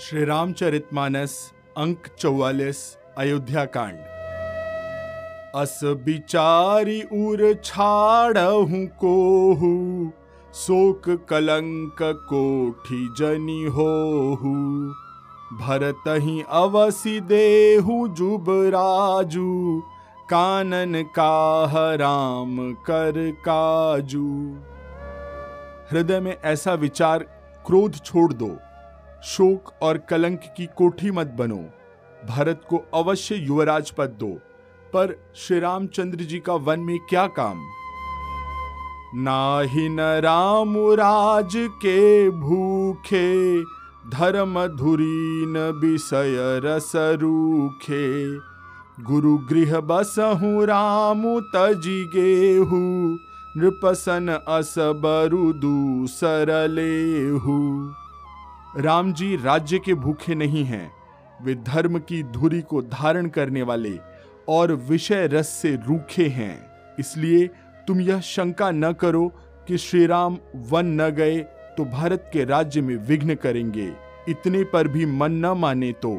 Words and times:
श्री 0.00 0.24
रामचरितमानस 0.24 1.52
अंक 1.76 2.06
चौवालीस 2.18 2.98
अयोध्या 3.18 3.64
कांड 3.64 3.96
अस 5.54 5.80
बिचारी 5.84 7.00
उर 7.02 7.54
छाड़हूं 7.64 8.86
कोहू, 8.86 9.70
शोक 10.54 11.08
कलंक 11.28 12.02
कोठी 12.02 13.08
जनी 13.18 13.64
होहू। 13.64 14.54
भरत 15.58 16.08
ही 16.08 16.44
अवसि 16.50 17.20
देहु 17.20 18.08
जुब 18.08 18.46
राजू, 18.48 19.82
कानन 20.30 21.02
काह 21.02 21.74
राम 21.94 22.72
कर 22.72 23.32
काजू। 23.48 24.28
हृदय 25.92 26.20
में 26.20 26.36
ऐसा 26.44 26.74
विचार 26.74 27.18
क्रोध 27.66 27.96
छोड़ 28.04 28.32
दो। 28.32 28.56
शोक 29.22 29.72
और 29.82 29.98
कलंक 29.98 30.40
की 30.56 30.66
कोठी 30.66 31.10
मत 31.10 31.26
बनो। 31.26 31.64
भारत 32.28 32.62
को 32.70 32.84
अवश्य 32.94 33.34
युवराज 33.34 33.90
पद 33.90 34.06
दो। 34.06 34.38
पर 34.92 35.32
श्री 35.36 35.60
रामचंद्र 35.60 36.18
जी 36.18 36.38
का 36.38 36.54
वन 36.54 36.80
में 36.80 36.98
क्या 37.10 37.26
काम? 37.26 37.68
नाहि 39.14 39.88
न 39.88 40.00
राम 40.00 40.74
राज 40.76 41.52
के 41.56 42.30
भूखे 42.30 43.62
धर्म 44.10 44.66
धुरीन 44.66 45.78
विषय 45.82 46.60
रस 46.64 46.92
रूखे। 46.96 48.38
गुरु 49.04 49.38
गृह 49.38 49.80
बसहु 49.80 50.64
राम 50.64 51.40
तजी 51.40 52.04
गेहू, 52.04 53.18
नृपसन 53.56 54.40
अस 54.48 54.74
बरु 54.78 55.52
दूसरलेहू 55.52 57.90
राम 58.76 59.12
जी 59.12 59.36
राज्य 59.36 59.78
के 59.78 59.94
भूखे 59.94 60.34
नहीं 60.34 60.64
हैं। 60.64 60.90
वे 61.42 61.54
धर्म 61.54 61.98
की 61.98 62.22
धुरी 62.22 62.60
को 62.60 62.82
धारण 62.82 63.28
करने 63.28 63.62
वाले 63.62 63.92
और 64.48 64.72
विषय 64.88 65.26
रस 65.26 65.48
से 65.48 65.74
रूखे 65.86 66.26
हैं। 66.28 66.70
इसलिए 66.98 67.46
तुम 67.86 68.00
यह 68.00 68.20
शंका 68.20 68.70
न 68.70 68.92
करो 68.92 69.26
कि 69.68 69.78
श्री 69.78 70.06
राम 70.06 70.38
वन 70.70 71.00
न 71.00 71.08
गए 71.10 71.38
तो 71.76 71.84
भारत 71.84 72.30
के 72.32 72.44
राज्य 72.44 72.80
में 72.80 72.96
विघ्न 72.96 73.34
करेंगे। 73.34 73.92
इतने 74.28 74.64
पर 74.64 74.88
भी 74.88 75.06
मन 75.06 75.32
न 75.32 75.56
माने 75.58 75.92
तो 75.92 76.16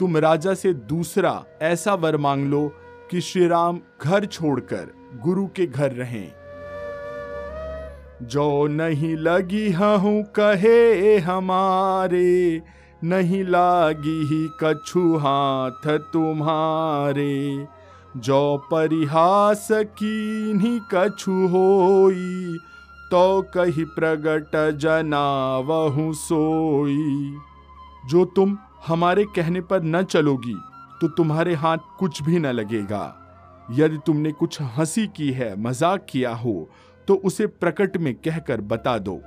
तुम 0.00 0.16
राजा 0.16 0.54
से 0.54 0.74
दूसरा 0.74 1.44
ऐसा 1.62 1.94
वर 1.94 2.16
मांग 2.16 2.46
लो 2.46 2.68
कि 3.10 3.20
श्री 3.20 3.46
राम 3.46 3.80
घर 4.02 4.24
छोड़कर 4.24 4.92
गुरु 5.22 5.46
के 5.46 5.66
घर 5.66 5.92
रहें। 5.92 6.32
जो 8.22 8.66
नहीं 8.66 9.16
लगी 9.16 9.70
हूँ, 9.72 10.22
कहे 10.38 11.18
हमारे। 11.18 12.62
नहीं 13.04 13.42
लागी 13.44 14.20
ही 14.26 14.48
कछु 14.62 15.16
हाथ 15.16 15.86
तुम्हारे। 16.12 17.66
जो 18.16 18.56
परिहास 18.72 19.68
की 19.72 20.78
कछु 20.92 21.32
होई 21.48 22.56
तो 23.10 23.42
कही 23.54 23.84
प्रगट 23.90 24.56
जनावहु 24.78 26.12
सोई। 26.14 27.34
जो 28.08 28.24
तुम 28.36 28.56
हमारे 28.86 29.24
कहने 29.36 29.60
पर 29.60 29.82
न 29.82 30.02
चलोगी 30.02 30.56
तो 31.00 31.08
तुम्हारे 31.08 31.54
हाथ 31.54 31.78
कुछ 31.98 32.22
भी 32.22 32.38
न 32.38 32.46
लगेगा। 32.46 33.14
यदि 33.70 33.98
तुमने 34.06 34.32
कुछ 34.32 34.60
हँसी 34.76 35.06
की 35.06 35.30
है, 35.32 35.54
मज़ाक 35.62 36.06
किया 36.10 36.34
हो 36.34 36.68
तो 37.08 37.14
उसे 37.14 37.46
प्रकट 37.46 37.96
में 37.96 38.14
कहकर 38.14 38.60
बता 38.60 38.98
दो। 38.98 39.20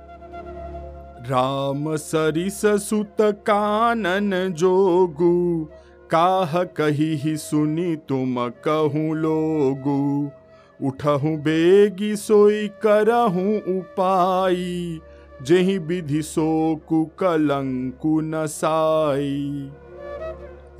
राम 1.30 1.96
सरिस 1.96 2.60
सुत 2.66 3.16
कानन 3.20 4.52
जोगु, 4.52 5.64
काह 6.10 6.64
कही 6.64 7.14
ही 7.16 7.36
सुनी 7.36 7.96
तुम 7.96 8.48
कहूँ 8.48 9.16
लोगु। 9.16 10.30
उठहूँ 10.86 11.36
बेगी 11.36 12.16
सोई 12.16 12.68
करहूँ 12.68 13.78
उपाई, 13.78 15.00
जही 15.42 15.78
विधि 15.78 16.22
सोकु 16.22 17.04
कलंकु 17.04 18.20
नसाई 18.20 19.70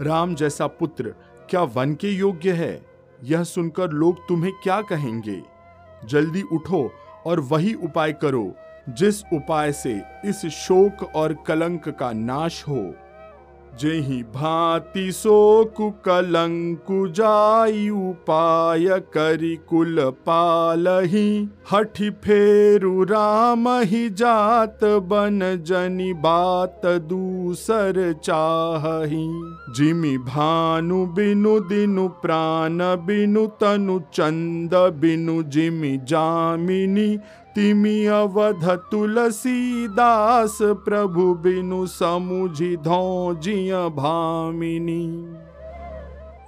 राम 0.00 0.34
जैसा 0.34 0.66
पुत्र, 0.66 1.15
क्या 1.50 1.62
वन 1.62 1.94
के 1.94 2.09
योग्य 2.09 2.53
है? 2.53 2.87
यह 3.25 3.43
सुनकर 3.43 3.91
लोग 3.91 4.28
तुम्हें 4.28 4.53
क्या 4.62 4.81
कहेंगे? 4.81 5.43
जल्दी 6.05 6.43
उठो 6.43 6.91
और 7.27 7.41
वही 7.41 7.75
उपाय 7.75 8.12
करो 8.12 8.55
जिस 8.88 9.22
उपाय 9.33 9.72
से 9.72 10.00
इस 10.25 10.47
शोक 10.47 11.03
और 11.15 11.37
कलंक 11.47 11.88
का 11.88 12.12
नाश 12.12 12.62
हो। 12.69 12.94
जेहि 13.81 14.22
भांति 14.34 15.10
शोक 15.12 15.77
कलंकु 16.05 17.06
जाई 17.19 17.88
उपाय 17.91 18.88
करी 19.15 19.55
कुल 19.69 20.00
पालही 20.27 21.28
हठि 21.72 22.11
फेरु 22.25 23.03
राम 23.11 23.69
ही 23.91 24.09
जात 24.21 24.84
बन 25.12 25.41
जनि 25.66 26.12
बात 26.25 26.87
दूसर 27.12 28.00
चाही 28.25 29.27
जिमि 29.77 30.16
भानु 30.28 31.05
बिनु 31.16 31.59
दिनु 31.69 32.09
प्राण 32.22 32.78
बिनु 33.06 33.47
तनु 33.61 33.99
चंद 34.15 34.75
बिनु 35.00 35.43
जिमि 35.55 35.97
जामिनी 36.09 37.09
तिमि 37.54 38.04
अवध 38.06 38.64
तुलसी 38.90 39.88
दास 39.88 40.58
प्रभु 40.62 41.34
बिनु 41.34 41.86
समुझी 41.86 42.76
धौजिय 42.76 43.74
भामिनी। 43.74 45.02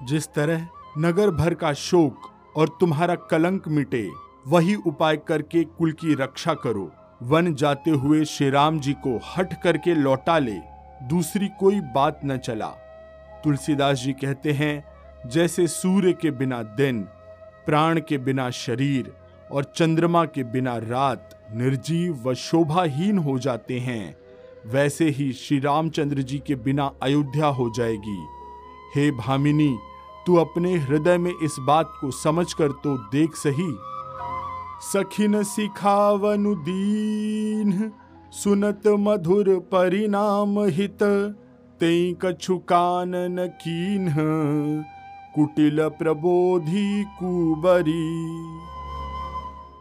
जिस 0.06 0.26
तरह 0.26 0.66
नगर 0.98 1.30
भर 1.30 1.54
का 1.54 1.72
शोक 1.72 2.30
और 2.56 2.68
तुम्हारा 2.80 3.14
कलंक 3.14 3.68
मिटे, 3.68 4.08
वही 4.48 4.74
उपाय 4.74 5.16
करके 5.16 5.64
कुल 5.64 5.92
की 5.92 6.14
रक्षा 6.14 6.54
करो। 6.54 6.90
वन 7.22 7.54
जाते 7.54 7.90
हुए 7.90 8.24
श्री 8.24 8.50
राम 8.50 8.80
जी 8.80 8.92
को 8.92 9.20
हट 9.36 9.62
करके 9.62 9.94
लौटा 9.94 10.38
ले, 10.38 10.58
दूसरी 11.02 11.48
कोई 11.60 11.80
बात 11.80 12.20
न 12.24 12.36
चला। 12.36 12.68
तुलसीदास 13.44 13.98
जी 13.98 14.12
कहते 14.12 14.52
हैं, 14.52 14.84
जैसे 15.26 15.66
सूर्य 15.66 16.12
के 16.12 16.30
बिना 16.30 16.62
दिन, 16.62 17.02
प्राण 17.66 18.00
के 18.00 18.18
बिना 18.18 18.50
शरीर 18.50 19.12
और 19.52 19.64
चंद्रमा 19.76 20.24
के 20.24 20.44
बिना 20.44 20.76
रात 20.78 21.38
निर्जीव 21.54 22.22
व 22.24 22.34
शोभाहीन 22.34 23.18
हो 23.18 23.38
जाते 23.38 23.78
हैं। 23.78 24.16
वैसे 24.66 25.08
ही 25.10 25.32
श्री 25.32 25.58
रामचंद्र 25.58 26.22
जी 26.22 26.38
के 26.38 26.54
बिना 26.54 26.90
अयोध्या 27.02 27.46
हो 27.46 27.70
जाएगी। 27.76 28.18
हे 28.94 29.10
भामिनी, 29.10 29.76
तू 30.26 30.36
अपने 30.36 30.74
हृदय 30.74 31.18
में 31.18 31.32
इस 31.42 31.56
बात 31.60 31.92
को 32.00 32.10
समझ 32.10 32.52
कर 32.52 32.72
तो 32.84 32.96
देख 33.10 33.36
सही। 33.36 33.72
सखिन 34.82 35.42
सिखावनु 35.42 36.54
दीन, 36.54 37.92
सुनत 38.32 38.86
मधुर 38.86 39.58
परिणाम 39.72 40.58
हित 40.58 41.02
ते 41.80 42.12
कछु 42.14 42.58
कानन 42.58 43.46
कीन 43.46 44.14
कुटिल 45.34 45.88
प्रबोधि 45.88 47.04
कुबरी। 47.18 48.73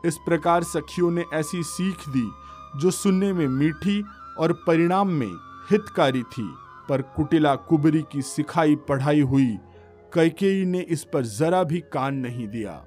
इस 0.06 0.18
प्रकार 0.18 0.64
सखियों 0.64 1.12
ने 1.12 1.26
ऐसी 1.34 1.64
सीख 1.64 2.10
दी, 2.10 2.32
जो 2.76 2.92
सुनने 2.92 3.34
में 3.34 3.48
मीठी 3.48 4.04
और 4.40 4.54
परिणाम 4.54 5.10
में 5.10 5.32
हितकारी 5.72 6.24
थी। 6.24 6.54
पर 6.90 7.02
कुटिला 7.02 7.56
कुबरी 7.56 8.04
की 8.12 8.22
सिखाई 8.22 8.76
पढ़ाई 8.76 9.22
हुई, 9.22 9.58
कैकेयी 10.14 10.66
ने 10.66 10.80
इस 10.80 11.04
पर 11.04 11.26
जरा 11.26 11.64
भी 11.64 11.80
कान 11.80 12.16
नहीं 12.16 12.48
दिया। 12.48 12.86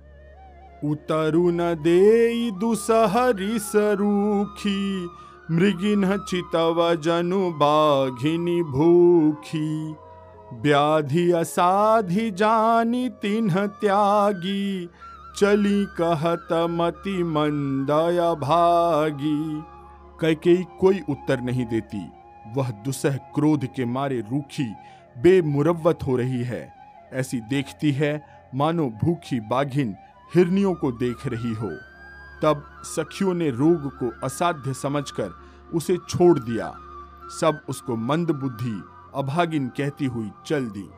उतरु 0.84 1.50
न 1.50 1.74
दे 1.74 2.50
दुसहरी 2.50 3.58
सरूखी, 3.58 5.08
मृगिन 5.50 6.16
चितव 6.18 6.94
जनु 6.94 7.50
बाघिनी 7.50 8.62
भूखी। 8.62 9.94
व्याधि 10.52 11.30
असाधि 11.30 12.30
जानी 12.30 13.08
तिन्ह 13.08 13.66
त्यागी 13.66 14.88
चली 15.36 15.86
कहत 15.86 16.48
मति 16.52 17.22
मंदया 17.22 18.34
भागी। 18.34 19.62
कैकेयी 20.20 20.66
कोई 20.80 21.00
उत्तर 21.08 21.40
नहीं 21.40 21.66
देती। 21.66 22.08
वह 22.54 22.70
दुसह 22.70 23.16
क्रोध 23.16 23.64
के 23.66 23.84
मारे 23.84 24.20
रूखी 24.20 24.74
बेमुरवत 25.18 25.98
हो 26.06 26.16
रही 26.16 26.44
है। 26.44 26.72
ऐसी 27.12 27.40
देखती 27.40 27.92
है, 27.92 28.26
मानो 28.54 28.90
भूखी 29.04 29.40
बाघिन 29.40 29.96
हिरनियों 30.34 30.74
को 30.74 30.92
देख 30.92 31.26
रही 31.26 31.54
हो। 31.54 31.70
तब 32.42 32.64
सखियों 32.84 33.34
ने 33.34 33.50
रोग 33.50 33.98
को 33.98 34.26
असाध्य 34.26 34.74
समझकर 34.74 35.30
उसे 35.74 35.96
छोड़ 36.08 36.38
दिया। 36.38 36.74
सब 37.40 37.60
उसको 37.68 37.96
मंद 37.96 38.30
बुद्धि, 38.30 38.82
अभागिन 39.14 39.68
कहती 39.68 40.04
हुई 40.04 40.30
चल 40.46 40.66
दी। 40.66 40.90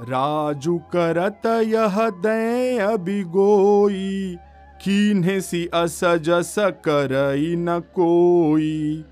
राजू 0.00 0.78
करत 0.78 1.46
यह 1.46 2.08
दे 2.10 2.78
अबिगोई 2.78 4.36
कीन्हे 4.80 5.40
सी 5.40 5.68
असजस 5.74 6.54
करई 6.58 7.56
न 7.56 7.80
कोई। 7.80 9.04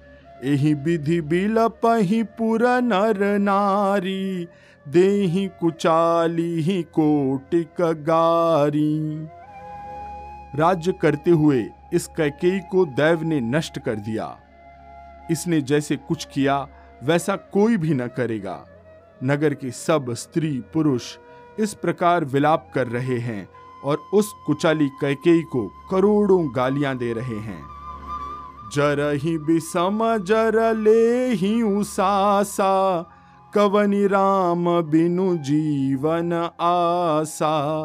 एही 0.45 0.75
विधि 0.75 1.21
बिल 1.21 1.57
पही 1.83 2.23
पुर 2.23 2.63
नर 2.83 3.39
नारी, 3.39 4.49
देही 4.89 5.47
कुचाली 5.61 6.61
ही 6.63 6.83
कोटिक 6.83 7.81
गारी। 7.81 9.29
राज्य 10.59 10.93
करते 10.93 11.31
हुए 11.31 11.65
इस 11.93 12.07
कैकेयी 12.07 12.61
को 12.61 12.85
दैव 12.85 13.23
ने 13.23 13.41
नष्ट 13.41 13.79
कर 13.79 13.95
दिया। 13.95 14.37
इसने 15.31 15.61
जैसे 15.61 15.97
कुछ 15.97 16.25
किया, 16.25 16.67
वैसा 17.03 17.37
कोई 17.37 17.77
भी 17.77 17.95
न 17.95 18.07
करेगा। 18.07 18.65
नगर 19.25 19.55
के 19.55 19.71
सब 19.71 20.15
स्त्री, 20.15 20.63
पुरुष 20.75 21.17
इस 21.59 21.75
प्रकार 21.75 22.25
विलाप 22.25 22.71
कर 22.75 22.87
रहे 22.87 23.19
हैं 23.19 23.49
और 23.85 23.99
उस 24.15 24.33
कुचाली 24.47 24.89
कैकेयी 24.89 25.43
को 25.43 25.69
करोड़ों 25.91 26.57
गालियाँ 26.57 26.97
दे 26.97 27.13
रहे 27.13 27.39
हैं। 27.39 27.63
जर 28.75 29.13
ही 29.15 29.39
बिसम, 29.39 30.17
जर 30.17 30.77
ले 30.77 31.29
ही 31.29 31.63
उसासा, 31.63 33.03
कवनि 33.55 34.07
राम 34.07 34.83
बिनु 34.83 35.37
जीवन 35.37 36.33
आसा। 36.61 37.85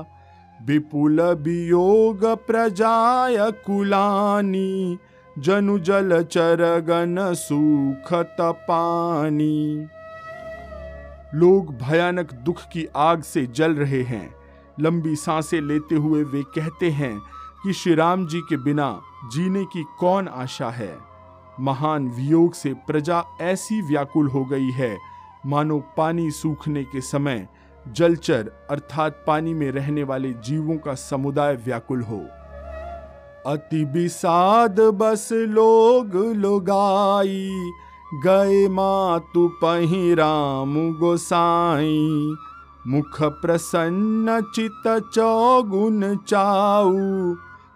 विपुल 0.65 1.21
वियोग 1.21 2.25
प्रजाय 2.25 3.51
कुलानी, 3.51 4.97
जनु 5.39 5.79
जल 5.79 6.23
चरगन 6.23 7.33
सुखत 7.33 8.37
पानी 8.41 9.87
लोग 11.35 11.77
भयानक 11.77 12.33
दुख 12.33 12.61
की 12.61 12.87
आग 12.95 13.21
से 13.21 13.45
जल 13.45 13.75
रहे 13.75 14.03
हैं। 14.03 14.35
लंबी 14.79 15.15
साँसें 15.15 15.61
लेते 15.61 15.95
हुए 15.95 16.23
वे 16.23 16.43
कहते 16.43 16.89
हैं 16.89 17.19
कि 17.63 17.73
श्री 17.73 17.95
राम 17.95 18.27
जी 18.27 18.41
के 18.41 18.57
बिना 18.57 19.01
जीने 19.33 19.65
की 19.65 19.85
कौन 19.99 20.27
आशा 20.27 20.69
है? 20.69 20.97
महान 21.59 22.07
वियोग 22.07 22.53
से 22.53 22.73
प्रजा 22.73 23.23
ऐसी 23.41 23.81
व्याकुल 23.81 24.27
हो 24.27 24.45
गई 24.45 24.71
है। 24.71 24.97
मानो 25.45 25.83
पानी 25.97 26.31
सूखने 26.31 26.83
के 26.83 27.01
समय 27.01 27.47
जलचर 27.87 28.51
अर्थात 28.71 29.23
पानी 29.27 29.53
में 29.53 29.71
रहने 29.71 30.03
वाले 30.03 30.33
जीवों 30.33 30.77
का 30.77 30.93
समुदाय 30.93 31.55
व्याकुल 31.55 32.01
हो। 32.01 32.25
अति 33.51 33.83
विषाद 33.83 34.79
बस 34.79 35.29
लोग 35.31 36.15
लोगाई 36.15 37.71
गए 38.13 38.67
मातु 38.67 39.47
पही 39.47 40.13
राम 40.13 40.93
गोसाई। 40.93 42.35
मुख 42.87 43.23
प्रसन्न 43.23 44.41
चित 44.55 45.09
चौगुन 45.13 46.15
चाऊ। 46.15 46.93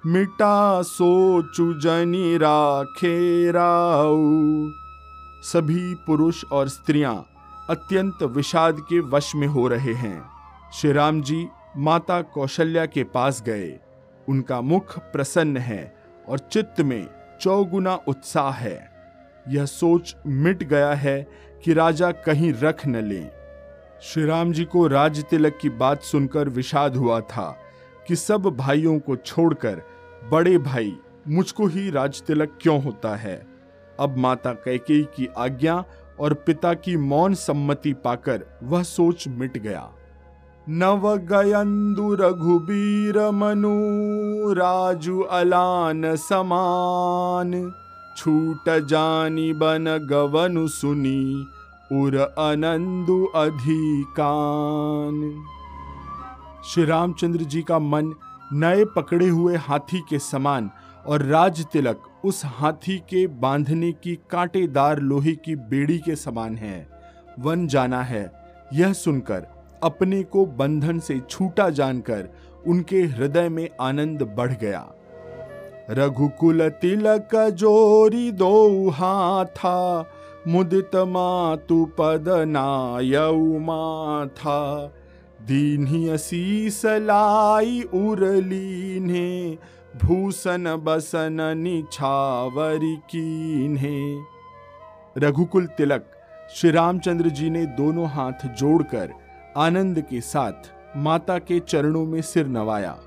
मिटा 0.05 0.81
सोचु 0.81 1.73
जनी 1.73 2.37
राखे 2.37 3.51
राऊ। 3.51 4.69
सभी 5.43 5.95
पुरुष 5.95 6.45
और 6.51 6.67
स्त्रियाँ 6.67 7.25
अत्यंत 7.69 8.23
विषाद 8.23 8.79
के 8.79 8.99
वश 8.99 9.35
में 9.35 9.47
हो 9.47 9.67
रहे 9.67 9.93
हैं। 9.93 10.29
श्री 10.73 10.91
राम 10.91 11.21
जी 11.21 11.47
माता 11.77 12.21
कौशल्या 12.21 12.85
के 12.85 13.03
पास 13.03 13.43
गए। 13.45 13.79
उनका 14.29 14.61
मुख 14.61 14.99
प्रसन्न 14.99 15.57
है 15.57 15.95
और 16.29 16.39
चित्त 16.39 16.81
में 16.81 17.09
चौगुना 17.41 17.99
उत्साह 18.07 18.51
है। 18.51 18.96
यह 19.49 19.65
सोच 19.65 20.15
मिट 20.27 20.63
गया 20.63 20.93
है 20.93 21.27
कि 21.63 21.73
राजा 21.73 22.11
कहीं 22.11 22.53
रख 22.53 22.87
न 22.87 22.95
लें। 22.95 23.31
श्री 24.01 24.25
राम 24.25 24.51
जी 24.51 24.65
को 24.65 24.87
राज 24.87 25.23
तिलक 25.23 25.57
की 25.61 25.69
बात 25.69 26.01
सुनकर 26.01 26.49
विषाद 26.49 26.95
हुआ 26.95 27.19
था 27.19 27.57
कि 28.07 28.15
सब 28.15 28.41
भाइयों 28.41 28.99
को 28.99 29.15
छोड़कर 29.15 29.81
बड़े 30.31 30.57
भाई, 30.57 30.97
मुझको 31.27 31.67
ही 31.67 31.89
राज 31.89 32.21
तिलक 32.21 32.57
क्यों 32.61 32.83
होता 32.83 33.15
है? 33.15 33.47
अब 33.99 34.17
माता 34.17 34.51
कैकेयी 34.51 35.03
की 35.03 35.29
आज्ञा 35.37 35.83
और 36.19 36.33
पिता 36.33 36.73
की 36.73 36.97
मौन 36.97 37.33
सम्मति 37.33 37.93
पाकर 37.93 38.45
वह 38.63 38.83
सोच 38.83 39.27
मिट 39.27 39.57
गया। 39.57 39.91
नव 40.69 41.17
गयंदु 41.17 42.13
रघुबीर 42.13 43.31
मनु, 43.31 44.53
राजू 44.53 45.19
अलान 45.19 46.15
समान। 46.15 47.73
छूट 48.17 48.69
जानी 48.87 49.51
बन 49.53 49.85
गवनु 50.09 50.67
सुनी, 50.67 51.47
उर 51.91 52.15
अनंदु 52.17 53.25
अधिकान। 53.35 55.19
श्री 56.65 56.85
रामचंद्र 56.85 57.43
जी 57.43 57.61
का 57.61 57.79
मन 57.79 58.13
नए 58.53 58.85
पकड़े 58.85 59.27
हुए 59.27 59.55
हाथी 59.57 59.99
के 59.99 60.19
समान 60.19 60.69
और 61.05 61.23
राज 61.23 61.65
तिलक 61.65 62.03
उस 62.25 62.41
हाथी 62.45 62.97
के 62.99 63.25
बांधने 63.27 63.91
की 63.93 64.15
कांटेदार 64.31 64.99
लोहे 64.99 65.35
की 65.35 65.55
बेड़ी 65.55 65.97
के 65.99 66.15
समान 66.15 66.55
है। 66.55 66.87
वन 67.39 67.67
जाना 67.67 68.01
है, 68.01 68.31
यह 68.73 68.93
सुनकर 68.93 69.47
अपने 69.83 70.23
को 70.23 70.45
बंधन 70.45 70.99
से 70.99 71.19
छूटा 71.29 71.69
जानकर 71.69 72.29
उनके 72.67 73.01
हृदय 73.03 73.49
में 73.49 73.69
आनंद 73.81 74.23
बढ़ 74.37 74.53
गया। 74.53 74.87
रघुकुल 75.89 76.69
तिलक 76.69 77.35
जोरी 77.35 78.31
दो 78.31 78.89
हाथा 78.89 79.77
मुदित 80.47 80.95
मातु 80.95 81.85
पद 81.97 82.25
नायऊ 82.27 83.59
माथा। 83.59 84.85
दीन्ही 85.41 86.09
असीस 86.09 86.81
लाई 86.85 87.81
उरली 87.93 88.99
ने 88.99 89.57
भूषण 90.03 90.77
बसन 90.77 91.37
निछावरी 91.57 92.95
कीन्हे। 92.95 93.99
रघुकुल 95.17 95.65
तिलक, 95.65 96.05
श्री 96.55 96.71
रामचंद्र 96.71 97.29
जी 97.29 97.49
ने 97.49 97.65
दोनों 97.65 98.07
हाथ 98.07 98.47
जोड़कर 98.47 99.13
आनंद 99.57 100.01
के 100.01 100.21
साथ 100.21 100.71
माता 100.97 101.39
के 101.39 101.59
चरणों 101.59 102.05
में 102.05 102.21
सिर 102.21 102.47
नवाया। 102.47 102.97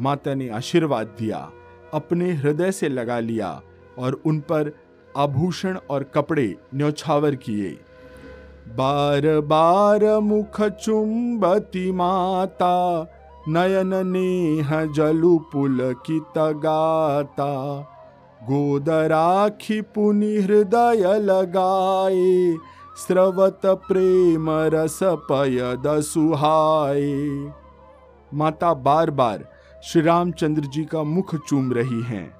माता 0.00 0.34
ने 0.34 0.48
आशीर्वाद 0.48 1.06
दिया। 1.06 1.50
अपने 1.94 2.32
हृदय 2.32 2.72
से 2.72 2.88
लगा 2.88 3.18
लिया 3.20 3.60
और 3.98 4.20
उन 4.26 4.38
पर 4.40 4.72
आभूषण 5.16 5.78
और 5.90 6.02
कपड़े 6.02 6.54
न्यौछावर 6.74 7.34
किए। 7.34 7.70
बार 8.68 9.40
बार 9.40 10.04
मुख 10.20 10.60
चुंबती 10.62 11.90
माता, 11.92 13.06
नयन 13.48 13.92
नेह 14.06 14.84
जलु 14.84 15.38
पुल 15.52 15.78
की 16.06 16.20
तगाता। 16.20 17.50
गोदराखी 18.42 19.80
पुनि 19.80 20.36
हृदय 20.36 21.18
लगाए, 21.18 22.56
स्रवत 22.96 23.60
प्रेम 23.66 24.50
रस 24.50 24.98
पय 25.02 25.76
सुहाए। 26.02 27.12
माता 28.34 28.74
बार 28.74 29.10
बार 29.10 29.53
श्री 29.84 30.00
रामचंद्र 30.02 30.62
जी 30.64 30.84
का 30.84 31.02
मुख 31.02 31.34
चूम 31.38 31.72
रही 31.72 32.02
हैं। 32.02 32.36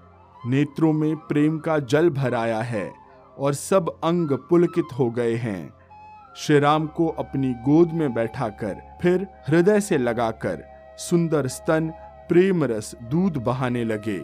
नेत्रों 0.47 0.93
में 0.93 1.17
प्रेम 1.17 1.59
का 1.59 1.79
जल 1.79 2.09
भराया 2.11 2.61
है 2.63 2.93
और 3.37 3.55
सब 3.55 3.89
अंग 4.05 4.31
पुलकित 4.51 4.93
हो 4.99 5.11
गए 5.11 5.35
हैं। 5.35 5.75
श्री 6.37 6.59
राम 6.59 6.87
को 6.87 7.09
अपनी 7.09 7.53
गोद 7.67 7.93
में 7.93 8.15
बैठाकर, 8.15 8.81
फिर 9.03 9.27
हृदय 9.49 9.81
से 9.81 9.99
लगाकर 9.99 10.65
सुंदर 10.99 11.49
स्तन 11.49 11.93
प्रेम 12.29 12.65
रस 12.65 12.95
दूध 13.03 13.37
बहाने 13.37 13.85
लगे। 13.85 14.19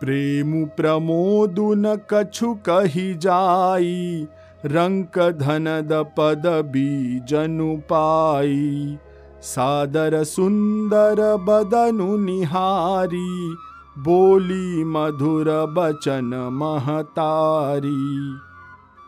प्रेम 0.00 0.64
प्रमोद 0.66 1.56
न 1.78 1.96
कछु 2.10 2.54
कही 2.68 3.12
जाई 3.14 4.26
रंक 4.66 5.18
धन 5.38 5.64
द 5.82 6.04
पद 6.18 6.46
बीजनु 6.66 7.76
पाई। 7.92 8.98
सादर 9.46 10.22
सुंदर 10.24 11.20
बदनु 11.40 12.16
निहारी, 12.16 13.56
बोली 13.96 14.84
मधुर 14.84 15.50
बचन 15.70 16.34
महतारी। 16.52 17.92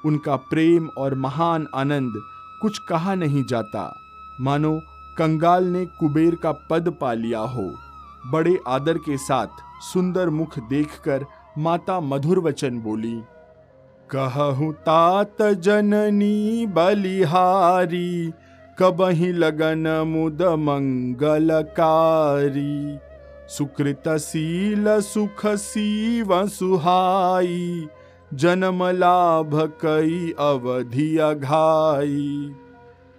उनका 0.05 0.37
प्रेम 0.51 0.89
और 0.99 1.15
महान 1.17 1.67
आनंद 1.75 2.21
कुछ 2.63 2.79
कहा 2.89 3.15
नहीं 3.15 3.45
जाता। 3.45 3.83
मानो, 4.41 4.79
कंगाल 5.19 5.65
ने 5.67 5.85
कुबेर 5.99 6.35
का 6.35 6.53
पद 6.71 6.95
पा 7.01 7.13
लिया 7.15 7.41
हो। 7.49 7.71
बड़े 8.25 8.59
आदर 8.69 8.99
के 8.99 9.17
साथ 9.19 9.63
सुंदर 9.85 10.31
मुख 10.31 10.59
देखकर 10.69 11.25
माता 11.59 12.01
मधुर 12.03 12.39
वचन 12.41 12.81
बोली, 12.81 13.21
कहूँ 14.11 14.73
तात 14.83 15.43
जननी 15.43 16.67
बलिहारी 16.67 18.33
कबही 18.83 19.33
लगन 19.33 20.05
मुद 20.07 20.43
मंगलकारी 20.43 22.99
सुकृत 23.49 24.09
शील 24.09 25.01
सुख 25.01 25.47
सीव 25.47 26.49
सुहाई। 26.49 27.89
जन्म 28.35 28.85
लाभ 28.85 29.79
कई 29.83 30.35
अवधि 30.39 31.19
अघाई। 31.19 32.55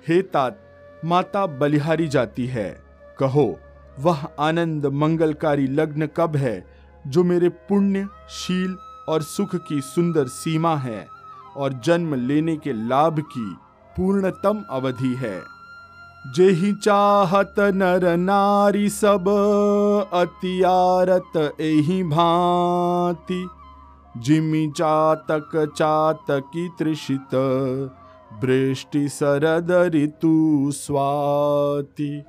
हे 0.07 0.21
तात, 0.21 0.59
माता 1.05 1.45
बलिहारी 1.45 2.07
जाती 2.07 2.45
है। 2.45 2.83
कहो, 3.19 3.59
वह 3.99 4.27
आनंद 4.39 4.85
मंगलकारी 4.85 5.67
लग्न 5.67 6.09
कब 6.17 6.35
है, 6.35 6.65
जो 7.07 7.23
मेरे 7.23 7.49
पुण्य, 7.49 8.07
शील 8.29 8.77
और 9.09 9.21
सुख 9.21 9.55
की 9.55 9.81
सुंदर 9.81 10.27
सीमा 10.27 10.75
है, 10.75 11.07
और 11.57 11.73
जन्म 11.73 12.15
लेने 12.15 12.57
के 12.57 12.73
लाभ 12.73 13.19
की 13.19 13.55
पूर्णतम 13.99 14.63
अवधि 14.69 15.15
है। 15.15 15.41
जेहि 16.35 16.73
चाहत 16.73 17.55
नर 17.59 18.17
नारी 18.17 18.89
सब, 18.89 19.25
अतियारत 20.13 21.57
एहि 21.61 22.03
भांति। 22.03 23.49
जिमि 24.17 24.73
चातक 24.77 25.73
चातकी 25.77 26.69
त्रिषित 26.69 27.35
वृष्टि 28.43 29.09
शरद 29.09 29.71
ऋतु 29.95 30.71
स्वाति। 30.71 32.23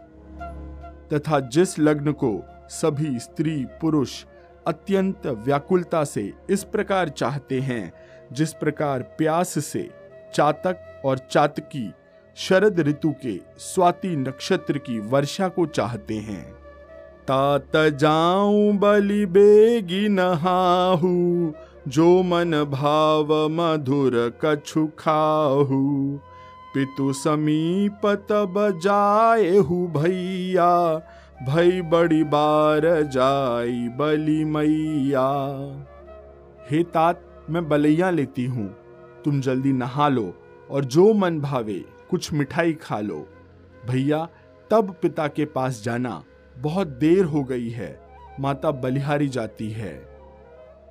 तथा 1.12 1.41
जिस 1.41 1.79
लग्न 1.79 2.12
को 2.12 2.45
सभी 2.69 3.19
स्त्री 3.19 3.67
पुरुष 3.81 4.25
अत्यंत 4.67 5.27
व्याकुलता 5.27 6.05
से 6.05 6.33
इस 6.50 6.65
प्रकार 6.65 7.09
चाहते 7.09 7.61
हैं, 7.61 7.93
जिस 8.33 8.53
प्रकार 8.53 9.03
प्यास 9.03 9.65
से 9.65 10.00
चातक 10.35 11.03
और 11.05 11.19
चातकी 11.19 11.93
शरद 12.37 12.81
ऋतु 12.81 13.15
के 13.27 13.41
स्वाति 13.59 14.17
नक्षत्र 14.17 14.79
की 14.79 14.99
वर्षा 14.99 15.49
को 15.49 15.67
चाहते 15.67 16.15
हैं। 16.15 16.53
तात 17.23 17.77
जाऊँ 17.77 18.73
बलि 18.73 19.27
बेगी 19.27 20.09
नहाहू, 20.09 21.53
जो 21.89 22.23
मन 22.23 22.65
भाव 22.65 23.49
मधुर 23.49 24.39
कछु 24.45 24.87
खाहू। 24.99 26.21
पितु 26.75 27.13
समीप 27.13 28.07
तब 28.07 28.81
जाएहू 28.85 29.87
भैया, 29.87 30.97
भई 31.43 31.81
बड़ी 31.83 32.25
बार 32.25 32.81
जाई 33.03 33.89
बलि 33.89 34.45
मैया। 34.45 35.29
हे 36.71 36.83
तात, 36.83 37.23
मैं 37.51 37.69
बलैया 37.69 38.11
लेती 38.11 38.45
हूँ। 38.45 38.80
तुम 39.25 39.41
जल्दी 39.41 39.73
नहा 39.73 40.09
लो 40.09 40.35
और 40.71 40.85
जो 40.85 41.15
मन 41.15 41.41
भावे, 41.41 41.85
कुछ 42.11 42.33
मिठाई 42.33 42.73
खा 42.73 43.00
लो। 43.00 43.27
भैया, 43.87 44.29
तब 44.71 44.95
पिता 45.03 45.29
के 45.29 45.45
पास 45.45 45.83
जाना 45.85 46.25
बहुत 46.59 46.87
देर 46.87 47.25
हो 47.25 47.45
गई 47.45 47.71
है। 47.71 48.00
माता 48.41 48.71
बलिहारी 48.71 49.29
जाती 49.29 49.71
है। 49.71 50.11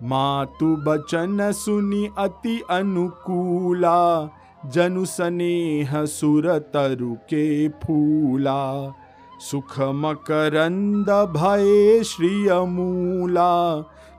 मातु 0.03 0.75
बचन 0.75 1.51
सुनी 1.51 2.09
अति 2.17 2.63
अनुकूला, 2.69 4.29
जनु 4.65 5.05
सनेह 5.05 6.05
सुर 6.05 6.59
तरु 6.59 7.13
के 7.13 7.69
फूला। 7.69 8.93
सुख 9.39 9.79
मकरंद 9.79 11.09
भय 11.09 12.03
श्री 12.03 12.48
अमूला 12.48 13.75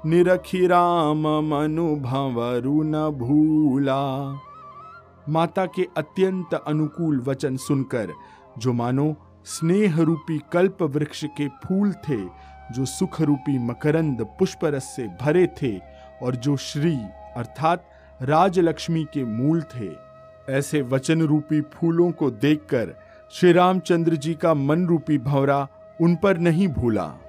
निरखी 0.06 0.66
राम 0.66 1.26
मनु 1.28 1.96
भंवरु 1.96 2.82
न 2.82 3.10
भूला। 3.10 4.32
माता 5.28 5.66
के 5.66 5.88
अत्यंत 5.96 6.54
अनुकूल 6.54 7.20
वचन 7.20 7.56
सुनकर, 7.56 8.12
जो 8.58 8.72
मानो 8.72 9.16
स्नेह 9.44 10.00
रूपी 10.00 10.40
कल्प 10.52 10.82
वृक्ष 10.82 11.24
के 11.24 11.48
फूल 11.48 11.92
थे, 11.92 12.24
जो 12.72 12.84
सुख 12.84 13.20
रूपी 13.20 13.58
मकरंद 13.58 14.26
पुष्परस 14.38 14.84
से 14.84 15.08
भरे 15.20 15.46
थे, 15.46 15.78
और 16.22 16.36
जो 16.36 16.56
श्री, 16.56 16.96
अर्थात 17.36 17.90
राजलक्ष्मी 18.22 19.04
के 19.04 19.24
मूल 19.24 19.62
थे। 19.62 19.90
ऐसे 20.52 20.82
वचन 20.82 21.22
रूपी 21.22 21.60
फूलों 21.60 22.10
को 22.10 22.30
देखकर 22.30 22.94
श्री 23.32 23.52
रामचंद्र 23.52 24.16
जी 24.16 24.34
का 24.34 24.54
मन 24.54 24.86
रूपी 24.86 25.18
भंवरा 25.18 25.68
उन 26.00 26.16
पर 26.16 26.38
नहीं 26.38 26.68
भूला। 26.68 27.19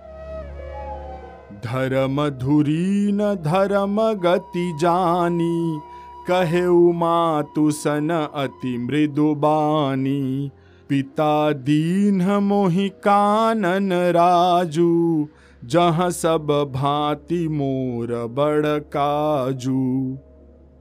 धर्म 1.65 2.29
धुरी 2.29 3.11
न 3.11 3.35
धर्म 3.35 4.13
गति 4.13 4.77
जानी 4.81 5.79
कहे 6.27 6.65
उमा 6.65 7.41
तुसन 7.41 8.29
अति 8.33 8.77
मृदु 8.77 9.35
बानी। 9.35 10.51
पिता 10.89 11.51
दीन 11.51 12.21
मोहि 12.23 12.89
कानन 12.89 13.93
राजू, 13.93 15.27
जहाँ 15.65 16.09
सब 16.11 16.71
भांति 16.75 17.47
मोर 17.47 18.07
बड़ 18.27 18.79
काजू। 18.79 20.17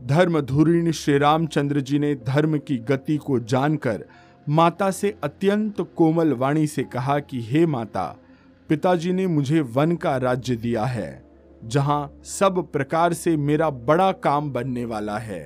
धर्म 0.05 0.41
धुरीण 0.41 0.91
श्री 0.91 1.19
रामचंद्र 1.19 1.81
जी 1.81 1.99
ने 1.99 2.15
धर्म 2.15 2.59
की 2.59 2.77
गति 2.77 3.17
को 3.17 3.39
जानकर 3.41 4.05
माता 4.49 4.91
से 4.91 5.15
अत्यंत 5.25 5.81
कोमल 5.97 6.33
वाणी 6.33 6.67
से 6.67 6.83
कहा 6.83 7.19
कि, 7.19 7.41
हे 7.41 7.67
माता 7.67 8.17
पिताजी 8.71 9.13
ने 9.13 9.27
मुझे 9.27 9.61
वन 9.61 9.97
का 9.97 10.17
राज्य 10.17 10.57
दिया 10.57 10.85
है, 10.85 11.25
जहाँ 11.65 12.21
सब 12.25 12.73
प्रकार 12.73 13.13
से 13.13 13.37
मेरा 13.37 13.71
बड़ा 13.71 14.13
काम 14.13 14.53
बनने 14.53 14.85
वाला 14.85 15.19
है। 15.19 15.41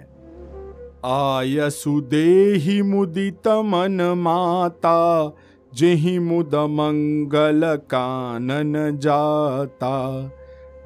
मुदित 2.82 3.48
मन 3.48 4.14
माता, 4.16 5.34
जेहि 5.74 6.18
मुद 6.18 6.54
मंगल 6.54 7.62
कानन 7.76 8.98
जाता। 8.98 10.30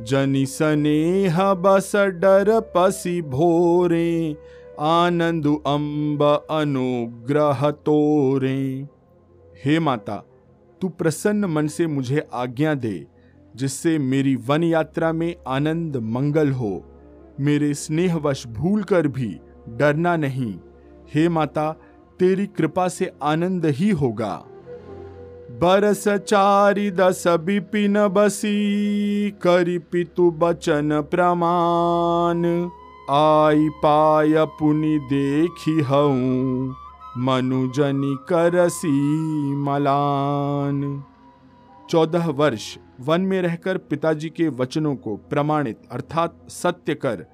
जनि 0.03 0.47
स्नेह 0.47 1.55
बस 1.55 1.93
डर 1.97 2.61
पसी 2.77 3.23
भोरे, 3.23 4.37
आनंद 4.81 5.47
अम्ब 5.67 6.23
अनुग्रह 6.51 7.71
तोरे। 7.71 8.89
हे 9.65 9.79
माता 9.79 10.25
तू 10.81 10.89
प्रसन्न 10.89 11.45
मन 11.45 11.67
से 11.67 11.87
मुझे 11.87 12.29
आज्ञा 12.33 12.75
दे, 12.75 13.07
जिससे 13.57 13.99
मेरी 13.99 14.37
वन 14.37 14.63
यात्रा 14.63 15.13
में 15.13 15.37
आनंद 15.49 15.97
मंगल 15.97 16.51
हो। 16.51 16.85
मेरे 17.41 17.75
स्नेहवश 17.75 18.47
भूल 18.47 18.83
कर 18.83 19.09
भी 19.09 19.41
डरना 19.69 20.17
नहीं। 20.17 20.55
हे 21.15 21.29
माता, 21.29 21.73
तेरी 22.19 22.47
कृपा 22.47 22.89
से 22.89 23.13
आनंद 23.23 23.67
ही 23.67 23.91
होगा। 23.91 24.45
बरस 25.51 26.09
चारि 26.09 26.91
दस 26.91 27.25
बिपिन 27.27 28.09
बसी, 28.09 29.31
करि 29.31 29.79
पितु 29.79 30.31
बचन 30.31 31.01
प्रमाण। 31.01 32.45
आई 33.11 33.69
पाय 33.69 34.35
पुनि 34.39 34.99
देखी 34.99 35.81
हूँ 35.81 36.75
मनुजनी 37.19 38.17
करसी 38.29 39.55
मलान। 39.55 41.05
चौदह 41.91 42.27
वर्ष 42.27 42.77
वन 43.01 43.21
में 43.21 43.43
रहकर 43.43 43.79
पिताजी 43.79 44.29
के 44.29 44.49
वचनों 44.49 44.97
को 44.97 45.17
प्रमाणित, 45.17 45.79
अर्थात 45.93 46.39
सत्य 46.49 46.95
कर, 46.95 47.27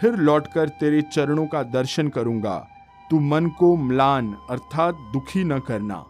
फिर 0.00 0.16
लौटकर 0.16 0.68
तेरे 0.68 1.02
चरणों 1.02 1.46
का 1.46 1.62
दर्शन 1.62 2.08
करूँगा। 2.08 2.68
तू 3.10 3.20
मन 3.20 3.46
को 3.46 3.76
म्लान, 3.76 4.36
अर्थात 4.50 4.94
दुखी 4.94 5.44
न 5.44 5.58
करना। 5.58 6.06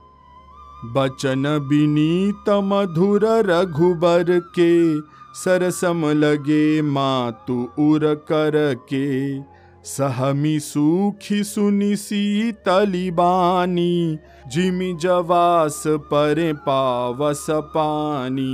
बचन 0.84 1.42
बिनीत 1.68 2.50
मधुर 2.50 3.24
रघुबर 3.24 4.24
के, 4.30 5.00
सरसम 5.34 6.06
लगे 6.06 6.82
मातु 6.82 7.68
उर 7.78 8.14
कर 8.14 8.74
के। 8.74 9.38
सहमी 9.84 10.58
सुखी 10.60 11.44
सुनी 11.44 11.96
सीतली 11.96 13.10
बानी 13.10 14.18
जिमी 14.46 14.92
जवास 14.94 15.82
परे 15.86 16.52
पावस 16.52 17.46
पानी। 17.50 18.52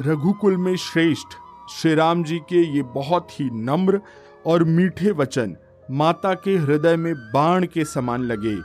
रघुकुल 0.00 0.56
में 0.56 0.76
श्रेष्ठ 0.76 1.36
श्री 1.70 1.94
राम 1.94 2.24
जी 2.24 2.38
के 2.38 2.62
ये 2.76 2.82
बहुत 2.82 3.40
ही 3.40 3.48
नम्र 3.52 4.00
और 4.46 4.64
मीठे 4.64 5.10
वचन 5.10 5.56
माता 5.90 6.34
के 6.34 6.56
हृदय 6.56 6.96
में 6.96 7.14
बाण 7.14 7.66
के 7.66 7.84
समान 7.84 8.22
लगे 8.22 8.56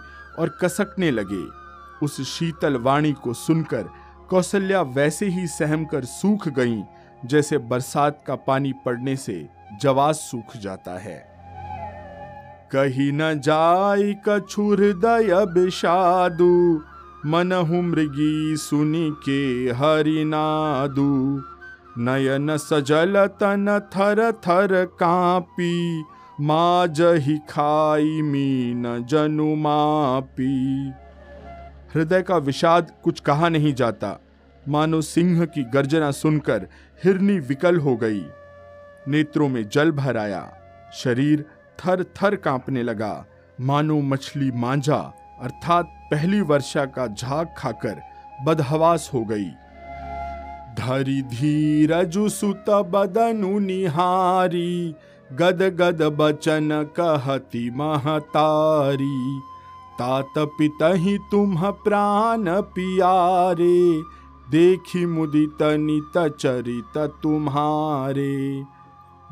और 0.42 0.50
कसकने 0.62 1.12
लगे। 1.12 1.44
उस 2.06 2.22
शीतल 2.30 2.78
वाणी 2.78 3.12
को 3.14 3.34
सुनकर 3.34 3.90
कौशल्या 4.30 4.82
वैसे 4.82 5.26
ही 5.26 5.48
सहम 5.48 5.86
कर 5.86 6.06
सूख 6.06 6.48
गईं, 6.50 6.82
जैसे 7.26 7.58
बरसात 7.58 8.24
का 8.28 8.36
पानी 8.36 8.74
पड़ने 8.86 9.16
से। 9.16 9.59
जवास 9.78 10.16
सूख 10.16 10.58
जाता 10.58 10.98
है। 10.98 11.18
कही 12.72 13.12
न 13.12 13.40
जाय 13.40 14.14
कछु 14.28 14.74
हृदय 14.74 15.46
विषादु 15.54 16.82
मनहु 17.26 17.82
मृगी 17.82 18.58
सुनि 18.58 19.16
के 19.30 19.42
हरिनादु 19.72 21.42
नयन 21.98 22.58
सजल 22.58 23.26
तन 23.28 23.80
थर 23.96 24.32
थर 24.32 24.86
कापी 24.86 26.04
मा 26.42 26.86
जही 26.86 27.38
खाई 27.38 28.22
मीन 28.22 29.06
जनु 29.10 29.56
मापी। 29.56 30.94
हृदय 31.96 32.22
का 32.22 32.38
विषाद 32.38 32.92
कुछ 33.04 33.20
कहा 33.20 33.50
नहीं 33.50 33.74
जाता। 33.74 34.20
मानो 34.68 35.02
सिंह 35.02 35.46
की 35.46 35.64
गर्जना 35.64 36.12
सुनकर 36.12 36.68
हिरनी 37.04 37.40
विकल 37.40 37.78
हो 37.78 37.96
गई। 37.98 38.26
नेत्रों 39.08 39.48
में 39.50 39.70
जल 39.70 39.92
भर 39.92 40.18
आया 40.18 40.42
शरीर 40.94 41.46
थर 41.80 42.04
थर 42.04 42.36
कांपने 42.36 42.84
लगा। 42.84 43.26
मानो 43.62 44.00
मछली 44.02 44.52
मांझा 44.52 45.00
अर्थात 45.42 45.86
पहली 46.12 46.42
वर्षा 46.42 46.86
का 46.86 47.08
झाग 47.08 47.48
खाकर 47.58 48.02
बदहवास 48.46 49.10
हो 49.14 49.24
गई। 49.26 49.50
धरी 50.80 51.22
धीरजु 51.22 52.30
सुत 52.30 52.70
बदनु 52.70 53.60
निहारी, 53.60 54.96
गद 55.30 55.62
गद 55.80 56.02
बचन 56.18 56.70
कहती 57.00 57.70
महतारी। 57.70 59.40
तात 60.00 60.34
पितहि 60.38 61.18
तुम 61.32 61.56
प्राण 61.84 62.46
पियारे, 62.62 64.02
देखी 64.52 65.06
मुदित 65.06 65.62
नित 65.62 66.18
चरित 66.40 66.98
तुम्हारे। 67.24 68.64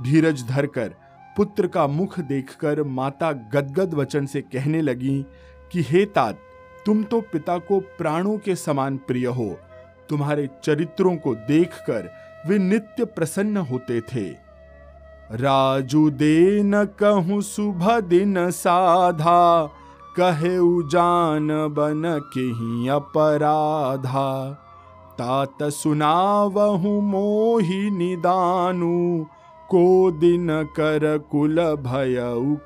धीरज 0.01 0.48
धरकर 0.48 0.96
पुत्र 1.38 1.68
का 1.68 1.88
मुख 1.88 2.20
देखकर 2.20 2.84
माता 2.84 3.32
गदगद 3.32 3.94
वचन 3.94 4.25
से 4.25 4.42
कहने 4.42 4.82
लगी 4.82 5.25
कि, 5.72 5.82
हे 5.82 6.06
तात, 6.06 6.38
तुम 6.86 7.04
तो 7.04 7.22
पिता 7.22 7.58
को 7.58 7.80
प्राणों 7.80 8.38
के 8.38 8.56
समान 8.56 8.98
प्रिय 8.98 9.27
हो। 9.27 9.60
तुम्हारे 10.10 10.50
चरित्रों 10.63 11.16
को 11.16 11.36
देखकर 11.36 12.12
वे 12.48 12.58
नित्य 12.58 13.06
प्रसन्न 13.06 13.58
होते 13.58 14.01
थे। 14.01 14.30
राजू 15.32 16.10
दे 16.10 16.63
न 16.63 16.86
कहूँ 16.86 17.42
सुबह 17.42 18.00
दिन 18.00 18.51
साधा, 18.51 19.66
कहे 20.18 20.58
उजान 20.58 21.48
बन 21.48 22.20
के 22.34 22.39
ही 22.39 22.88
अपराधा। 22.88 24.51
तात 25.20 25.63
सुनावहु 25.63 27.01
मोहि 27.01 27.92
निदानु 27.92 29.25
को 29.70 30.12
दिन 30.12 30.48
कर 30.64 31.18
कुल 31.18 31.60
भय 31.76 32.16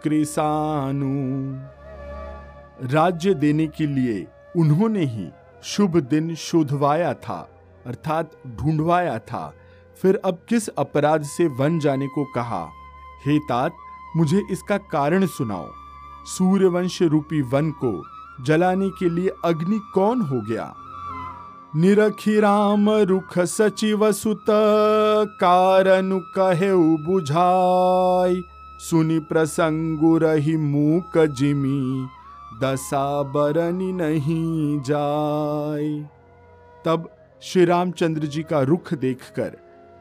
कृसानु 0.04 1.12
राज्य 2.94 3.34
देने 3.34 3.68
के 3.68 3.88
लिए 3.88 4.28
उन्होंने 4.58 5.06
ही 5.06 5.28
शुभ 5.64 5.98
दिन 5.98 6.36
शोधवाया 6.36 7.14
था, 7.14 7.50
अर्थात 7.86 8.32
ढूंढवाया 8.48 9.20
था। 9.20 9.54
फिर 10.02 10.22
अब 10.26 10.46
किस 10.50 10.68
अपराध 10.68 11.24
से 11.24 11.48
वन 11.48 11.80
जाने 11.80 12.08
को 12.08 12.26
कहा? 12.36 12.70
हे 13.26 13.40
तात, 13.40 13.72
मुझे 14.18 14.42
इसका 14.52 14.78
कारण 14.78 15.26
सुनाओ। 15.26 15.68
सूर्यवंश 16.26 17.02
रूपी 17.02 17.42
वन 17.42 17.72
को 17.72 18.04
जलाने 18.44 18.90
के 18.90 19.10
लिए 19.10 19.30
अग्नि 19.46 19.80
कौन 19.94 20.22
हो 20.22 20.42
गया? 20.42 20.74
निरखी 21.76 22.40
राम 22.40 22.90
रुख 22.90 23.40
सचिव 23.40 24.12
सुत, 24.12 24.46
कारण 25.42 26.20
कहे 26.20 26.72
बुझाई। 27.06 28.42
सुनि 28.80 29.20
प्रसंगु 29.20 30.18
रही 30.18 30.58
मूक 30.58 31.18
जिमी, 31.18 32.08
दशा 32.64 33.24
बरनी 33.24 33.92
नहीं 33.92 34.82
जाय 34.82 35.88
तब 36.86 37.10
श्री 37.42 37.66
रामचंद्र 37.66 38.26
जी 38.26 38.44
का 38.44 38.62
रुख 38.62 38.94
देखकर 38.94 39.58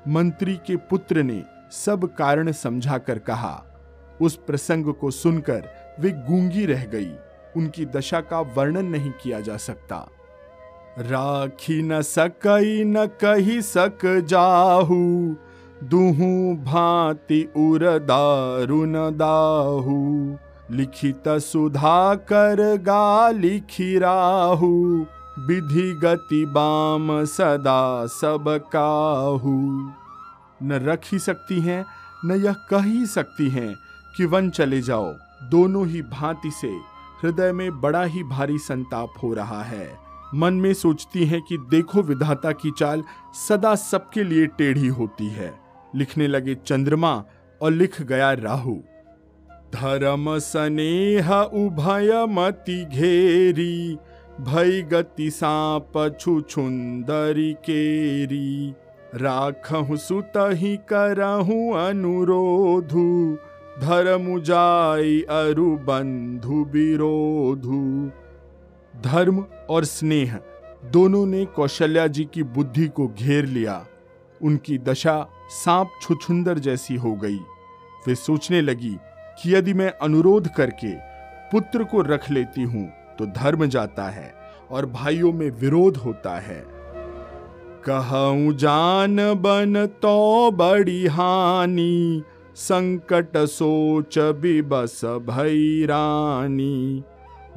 मंत्री 0.08 0.56
के 0.56 0.76
पुत्र 0.76 1.22
ने 1.22 1.42
सब 1.72 2.04
कारण 2.18 2.52
समझाकर 2.52 3.18
कहा। 3.18 3.64
उस 4.22 4.36
प्रसंग 4.36 4.92
को 4.94 5.10
सुनकर 5.10 5.68
वे 6.00 6.10
गूँगी 6.10 6.66
रह 6.66 6.84
गई। 6.84 7.12
उनकी 7.56 7.84
दशा 7.86 8.20
का 8.20 8.40
वर्णन 8.40 8.86
नहीं 8.86 9.10
किया 9.10 9.40
जा 9.40 9.56
सकता। 9.56 10.08
राखी 10.98 11.82
न 11.82 12.02
सकई 12.02 12.84
न 12.84 13.06
कही 13.06 13.62
सक 13.62 13.98
जाहू, 14.28 15.36
दुहू 15.84 16.56
भांति 16.64 17.52
उर 17.56 17.98
दारुन 17.98 18.92
दाहू। 18.92 20.36
लिखित 20.76 21.28
सुधा 21.28 22.14
कर 22.14 22.76
गा 22.76 23.30
लिखी 23.30 23.98
राहू, 23.98 25.06
विधि 25.38 25.92
गति 25.92 26.44
बाम 26.46 27.24
सदा 27.24 28.06
सब 28.06 28.44
काहू। 28.72 29.90
न 30.62 30.72
रख 30.72 31.00
ही 31.12 31.18
सकती 31.18 31.60
हैं, 31.60 31.86
न 32.24 32.32
यह 32.32 32.52
कह 32.52 32.82
ही 32.82 33.06
सकती 33.06 33.48
हैं 33.50 33.74
कि 34.16 34.24
वन 34.24 34.50
चले 34.50 34.80
जाओ। 34.82 35.14
दोनों 35.42 35.86
ही 35.86 36.02
भांति 36.02 36.50
से 36.50 36.76
हृदय 37.22 37.52
में 37.52 37.80
बड़ा 37.80 38.02
ही 38.02 38.22
भारी 38.22 38.58
संताप 38.58 39.08
हो 39.22 39.34
रहा 39.34 39.62
है। 39.62 40.09
मन 40.34 40.54
में 40.54 40.74
सोचती 40.74 41.24
हैं 41.24 41.42
कि 41.42 41.56
देखो 41.58 42.02
विधाता 42.02 42.52
की 42.52 42.70
चाल 42.78 43.02
सदा 43.48 43.74
सबके 43.74 44.24
लिए 44.24 44.46
टेढ़ी 44.46 44.86
होती 44.86 45.26
है। 45.26 45.54
लिखने 45.96 46.28
लगे 46.28 46.54
चंद्रमा 46.54 47.24
और 47.62 47.70
लिख 47.70 48.02
गया 48.02 48.32
राहु। 48.32 48.74
धर्म 49.74 50.38
स्नेह 50.38 51.32
उभय 51.32 52.26
मति 52.28 52.84
घेरी, 52.84 53.98
भय 54.40 54.82
गति 54.82 55.30
सांप 55.30 56.16
छुछुंदरी 56.20 57.52
केरी। 57.52 58.74
राखहु 59.14 59.96
सुत 59.96 60.32
ही 60.36 60.76
करहु 60.76 61.72
अनुरोधु, 61.72 63.36
धर्म 63.80 64.40
जाई 64.40 65.20
अरु 65.20 65.76
बंधु 65.76 66.66
विरोधु 66.70 68.10
धर्म 69.00 69.44
और 69.70 69.84
स्नेह, 69.84 70.38
दोनों 70.84 71.24
ने 71.26 71.44
कौशल्या 71.46 72.06
जी 72.06 72.24
की 72.24 72.42
बुद्धि 72.42 72.86
को 72.88 73.06
घेर 73.08 73.46
लिया। 73.46 73.84
उनकी 74.40 74.78
दशा 74.78 75.14
सांप 75.52 75.90
छुछुंदर 76.02 76.58
जैसी 76.58 76.96
हो 76.96 77.14
गई। 77.14 77.38
वे 78.06 78.14
सोचने 78.14 78.60
लगी 78.60 78.96
कि 79.38 79.54
यदि 79.54 79.74
मैं 79.74 79.90
अनुरोध 80.02 80.48
करके 80.48 80.92
पुत्र 81.50 81.84
को 81.84 82.02
रख 82.02 82.30
लेती 82.30 82.62
हूँ 82.62 82.88
तो 83.18 83.26
धर्म 83.26 83.66
जाता 83.66 84.08
है 84.08 84.32
और 84.70 84.86
भाइयों 84.86 85.32
में 85.32 85.50
विरोध 85.50 85.96
होता 85.96 86.38
है। 86.38 86.62
कहूँ, 87.84 88.52
जान 88.54 89.16
बन 89.34 89.86
तो 90.02 90.50
बड़ी 90.50 91.06
हानि, 91.06 92.22
संकट 92.56 93.36
सोच 93.36 94.18
बिबस 94.18 95.00
भई 95.04 95.86
रानी। 95.86 97.02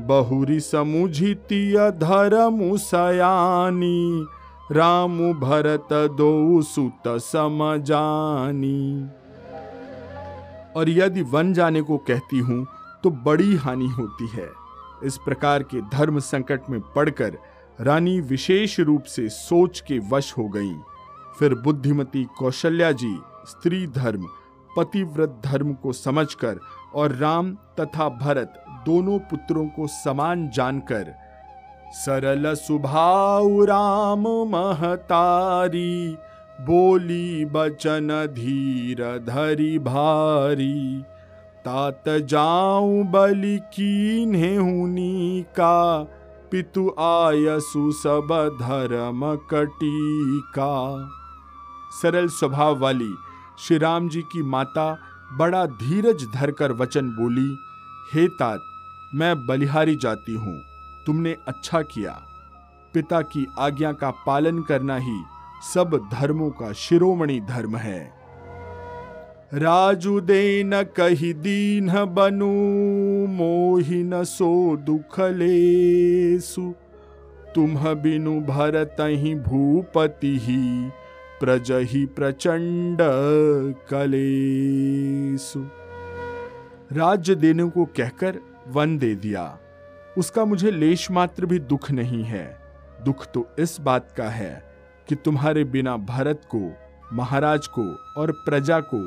बहुरी 0.02 0.60
समुझितिय 0.60 1.92
धर्म 1.92 2.78
सयानी, 2.78 4.28
राम 4.72 5.34
भरत 5.34 6.16
दो 6.18 6.62
सुत 6.62 7.04
समजानी। 7.08 9.10
और 10.76 10.90
यदि 10.90 11.22
वन 11.22 11.54
जाने 11.54 11.82
को 11.82 11.98
कहती 11.98 12.40
हूँ 12.40 12.68
तो 13.04 13.12
बड़ी 13.26 13.56
हानि 13.56 13.88
होती 13.88 14.28
है। 14.28 14.50
इस 15.04 15.18
प्रकार 15.18 15.64
के 15.64 15.90
धर्म 15.90 16.20
संकट 16.20 16.62
में 16.70 16.82
पड़कर 16.96 17.38
रानी 17.82 18.22
विशेष 18.22 18.80
रूप 18.80 19.04
से 19.04 19.30
सोच 19.30 19.80
के 19.80 20.00
वश 20.10 20.38
हो 20.38 20.50
गई। 20.50 20.76
फिर 21.40 21.56
बुद्धिमती 21.56 22.28
कौशल्या 22.40 22.92
जी 22.92 23.20
स्त्री 23.48 23.88
धर्म, 23.88 24.28
पतिव्रत 24.78 25.42
धर्म 25.46 25.74
को 25.74 25.94
समझकर 25.94 26.60
और 26.96 27.12
राम 27.12 27.58
तथा 27.80 28.10
भरत 28.22 28.63
दोनों 28.86 29.20
पुत्रों 29.22 29.66
को 29.68 29.88
समान 29.88 30.50
जानकर, 30.50 31.14
सरल 31.96 32.54
सुभाव 32.56 33.64
राम 33.64 34.28
महतारी, 34.50 36.18
बोली 36.60 37.46
बचन 37.46 38.10
धीर 38.34 39.02
धरी 39.28 39.78
भारी, 39.80 41.04
तात 41.66 42.10
जाऊँ 42.26 43.04
बलि 43.12 43.58
कीन्हे 43.74 44.56
का 45.56 45.80
पितु 46.52 46.88
आयसु 47.00 47.92
सब 47.94 48.28
धर्म 48.62 49.22
कटीका। 49.52 50.74
सरल 51.92 52.28
स्वभाव 52.32 52.80
वाली 52.80 53.14
श्री 53.60 53.78
राम 53.78 54.10
जी 54.10 54.22
की 54.32 54.44
माता 54.44 54.86
बड़ा 55.38 55.66
धीरज 55.66 56.26
धरकर 56.34 56.72
वचन 56.72 57.10
बोली, 57.12 57.50
हे 58.14 58.28
तात 58.40 58.60
मैं 59.16 59.46
बलिहारी 59.48 59.96
जाती 59.96 60.34
हूँ। 60.34 60.62
तुमने 61.06 61.36
अच्छा 61.48 61.82
किया। 61.82 62.12
पिता 62.94 63.22
की 63.22 63.48
आज्ञा 63.60 63.92
का 63.92 64.12
पालन 64.12 64.62
करना 64.62 64.98
ही 64.98 65.22
सब 65.74 66.10
धर्मों 66.14 66.50
का 66.50 66.74
शिरोमणि 66.74 67.40
धर्म 67.40 67.78
है। 67.78 68.14
राजू 69.54 70.22
दे 70.22 70.64
न 70.64 70.84
कही 70.84 71.34
दीन 71.34 72.06
बनू, 72.06 72.54
मोहि 73.28 74.04
न 74.04 74.24
सो 74.24 74.78
दुख 74.78 75.20
लेसु। 75.20 76.74
तुम 77.56 77.94
बिनु 77.94 78.42
भरत 78.42 78.96
ही 79.00 79.36
भूपति 79.36 80.38
ही 80.42 80.90
प्रजहि 81.40 82.06
प्रचंड 82.06 82.98
कलेसु। 83.90 85.60
राज्य 86.92 87.36
देने 87.36 87.64
को 87.64 87.86
कहकर 87.86 88.53
वन 88.68 88.98
दे 88.98 89.16
दिया। 89.16 89.60
उसका 90.18 90.46
मुझे 90.46 90.72
लेश 90.72 91.12
मात्र 91.12 91.46
भी 91.46 91.60
दुख 91.60 91.92
नहीं 91.92 92.24
है। 92.24 92.60
दुख 93.06 93.26
तो 93.26 93.48
इस 93.60 93.82
बात 93.82 94.14
का 94.18 94.24
है 94.24 94.64
कि 95.10 95.16
तुम्हारे 95.16 95.64
बिना 95.64 95.98
भरत 95.98 96.42
को, 96.56 96.72
महाराज 97.14 97.68
को 97.68 97.94
और 98.22 98.32
प्रजा 98.32 98.80
को 98.80 98.98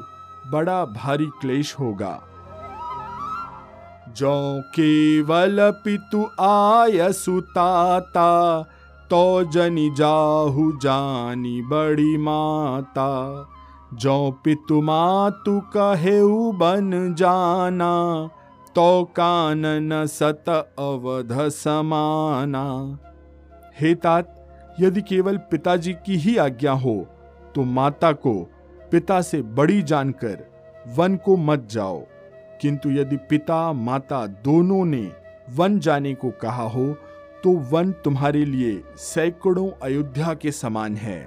बड़ा 0.50 0.84
भारी 0.84 1.26
क्लेश 1.26 1.74
होगा। 1.80 2.22
जो 4.08 4.62
केवल 4.74 5.72
पितु 5.84 6.26
आय 6.40 7.12
तो 9.10 9.44
जनि 9.44 9.94
जाहु 9.96 10.72
जानी 10.72 11.62
बड़ी 11.62 12.16
माता। 12.16 13.10
जो 13.94 14.40
पितु 14.44 14.82
मातु 14.82 15.60
कहे 15.60 16.20
बन 16.52 17.14
जाना 17.18 17.92
तो 18.76 19.04
कानन 19.04 20.06
सत 20.06 20.48
अवध 20.78 21.32
समाना। 21.48 22.64
हे 23.80 23.94
तात, 23.94 24.74
यदि 24.80 25.02
केवल 25.02 25.36
पिताजी 25.50 25.92
की 26.06 26.16
ही 26.16 26.36
आज्ञा 26.36 26.72
हो 26.72 26.94
तो 27.54 27.62
माता 27.62 28.12
को, 28.12 28.34
पिता 28.90 29.20
से 29.22 29.42
बड़ी 29.42 29.82
जानकर, 29.82 30.44
वन 30.96 31.16
को 31.16 31.36
मत 31.36 31.66
जाओ। 31.70 32.04
किंतु 32.60 32.90
यदि 32.90 33.16
पिता, 33.16 33.72
माता 33.72 34.26
दोनों 34.26 34.84
ने 34.84 35.10
वन 35.50 35.78
जाने 35.78 36.14
को 36.14 36.30
कहा 36.42 36.68
हो 36.68 36.86
तो 37.44 37.56
वन 37.70 37.92
तुम्हारे 38.04 38.44
लिए 38.44 38.80
सैकड़ों 38.98 39.70
अयोध्या 39.82 40.34
के 40.34 40.52
समान 40.52 40.96
है। 40.96 41.20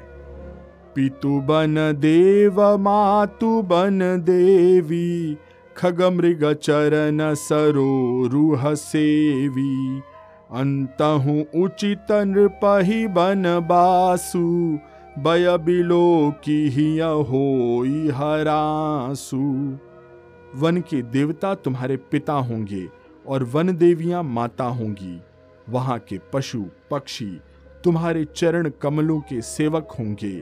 पितु 0.95 1.39
बन 1.41 1.75
देव, 1.99 2.77
मातु 2.77 3.61
बन 3.61 3.99
देवी 4.21 5.37
खग 5.79 6.01
मृग 6.03 6.53
चरण 6.53 7.33
सरो 7.33 8.27
रूह 8.27 8.73
सेवी 8.73 10.01
अंतहु 10.51 11.63
उचित 11.63 12.11
नृपहि 12.11 13.07
बन 13.07 13.43
बासु 13.59 14.39
बय 15.19 15.57
बिलो 15.57 16.31
की 16.31 16.97
हो 16.99 17.43
हरासु। 18.15 19.37
वन 20.55 20.81
के 20.81 21.01
देवता 21.01 21.53
तुम्हारे 21.55 21.97
पिता 22.11 22.33
होंगे 22.33 22.87
और 23.27 23.43
वन 23.43 23.75
देवियाँ 23.77 24.23
माता 24.23 24.63
होंगी। 24.63 25.21
वहाँ 25.69 25.99
के 25.99 26.19
पशु, 26.33 26.63
पक्षी 26.91 27.31
तुम्हारे 27.83 28.25
चरण 28.25 28.71
कमलों 28.81 29.19
के 29.19 29.41
सेवक 29.41 29.95
होंगे। 29.99 30.37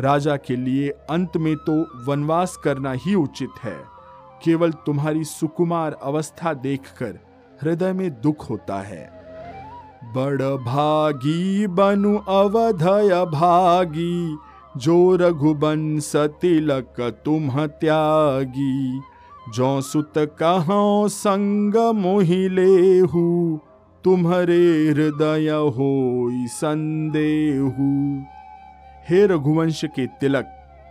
राजा 0.00 0.36
के 0.36 0.56
लिए 0.56 0.88
अंत 0.88 1.36
में 1.36 1.56
तो 1.56 1.80
वनवास 2.06 2.56
करना 2.64 2.92
ही 2.92 3.14
उचित 3.14 3.64
है। 3.64 3.99
केवल 4.44 4.72
तुम्हारी 4.72 5.24
सुकुमार 5.24 5.96
अवस्था 6.02 6.54
देखकर 6.54 7.18
हृदय 7.62 7.92
में 7.92 8.20
दुख 8.20 8.50
होता 8.50 8.80
है। 8.80 9.20
बड़ 10.04 10.42
भागी 10.42 11.66
बनु 11.66 12.18
अवधय 12.18 13.24
भागी, 13.24 14.36
जो 14.76 15.16
रघुबंश 15.16 16.12
तिलक 16.16 17.20
तुम 17.24 17.66
त्यागी। 17.66 19.00
जो 19.48 19.80
सुत 19.80 20.12
कहो 20.18 21.08
संग 21.08 21.94
मोहिलेहू 21.94 23.60
तुम्हारे 24.04 24.88
हृदय 24.88 25.50
हो 25.50 26.28
संदेहू। 26.32 28.22
हे 29.08 29.26
रघुवंश 29.26 29.84
के 29.84 30.06
तिलक, 30.06 30.46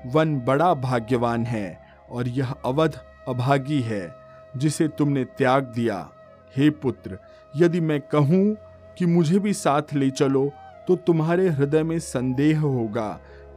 वन 0.05 0.39
बड़ा 0.39 0.73
भाग्यवान 0.73 1.43
है 1.43 1.79
और 2.11 2.27
यह 2.27 2.51
अवध 2.65 2.99
अभागी 3.29 3.79
है, 3.81 4.15
जिसे 4.57 4.87
तुमने 4.87 5.23
त्याग 5.37 5.63
दिया। 5.75 6.09
हे 6.55 6.69
पुत्र, 6.69 7.17
यदि 7.53 7.79
मैं 7.79 7.99
कहूँ 8.01 8.55
कि 8.97 9.05
मुझे 9.05 9.39
भी 9.39 9.53
साथ 9.53 9.93
ले 9.93 10.09
चलो 10.09 10.49
तो 10.87 10.95
तुम्हारे 10.97 11.47
हृदय 11.49 11.83
में 11.83 11.99
संदेह 11.99 12.59
होगा 12.59 13.09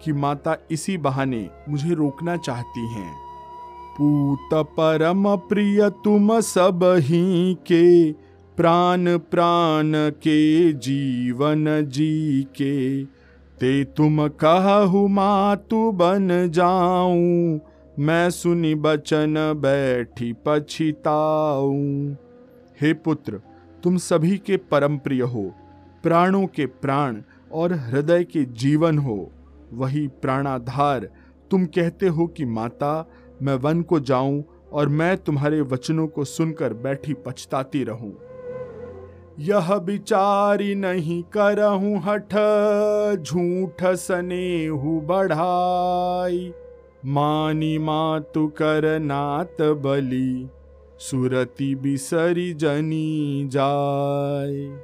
कि 0.05 0.13
माता 0.13 0.57
इसी 0.71 0.97
बहाने 0.99 1.49
मुझे 1.69 1.95
रोकना 1.95 2.37
चाहती 2.37 2.87
हैं। 2.89 3.13
पूत 3.97 4.55
परम 4.55 5.25
प्रिय 5.37 5.89
तुम 6.05 6.41
सब 6.41 6.81
ही 6.99 7.55
के, 7.67 8.13
प्राण 8.57 9.19
प्राण 9.31 9.93
के, 9.95 10.73
जीवन 10.73 11.65
जी 11.89 12.43
के। 12.57 13.05
ते 13.59 13.73
तुम 13.85 14.27
कहु 14.29 15.07
मातु 15.09 15.91
बन 15.93 16.29
जाऊँ 16.51 17.59
मैं 18.03 18.31
सुनी 18.31 18.75
बचन 18.75 19.35
बैठी 19.57 20.33
पछिताऊ। 20.33 21.73
हे 22.81 22.93
पुत्र, 22.93 23.41
तुम 23.83 23.97
सभी 23.97 24.38
के 24.38 24.57
परम 24.57 24.99
प्रिय 24.99 25.23
हो, 25.23 25.55
प्राणों 26.03 26.47
के 26.47 26.67
प्राण 26.67 27.23
और 27.53 27.73
हृदय 27.73 28.25
के 28.25 28.45
जीवन 28.45 28.99
हो, 28.99 29.33
वही 29.73 30.09
प्राणाधार 30.09 31.11
तुम 31.51 31.67
कहते 31.67 32.09
हो 32.09 32.27
कि 32.27 32.45
माता, 32.45 33.11
मैं 33.43 33.55
वन 33.55 33.83
को 33.83 34.01
जाऊँ 34.01 34.45
और 34.73 34.88
मैं 34.88 35.17
तुम्हारे 35.17 35.61
वचनों 35.61 36.09
को 36.09 36.25
सुनकर 36.25 36.75
बैठी 36.75 37.15
पछताती 37.15 37.85
रहूँ। 37.85 38.19
यह 39.38 39.75
विचारी 39.75 40.75
नहीं 40.75 41.23
करहूं, 41.23 41.99
हठ, 41.99 42.35
झूठ 43.23 43.85
सने 43.85 43.97
सनेहु 43.97 45.01
बढ़ाई। 45.01 46.53
मानी 47.07 47.79
मातु 47.79 48.47
कर 48.47 48.99
नात 48.99 49.57
बली, 49.62 50.49
सुरति 50.99 51.75
बिसरी 51.75 52.55
जनी 52.55 53.49
जाय। 53.53 54.79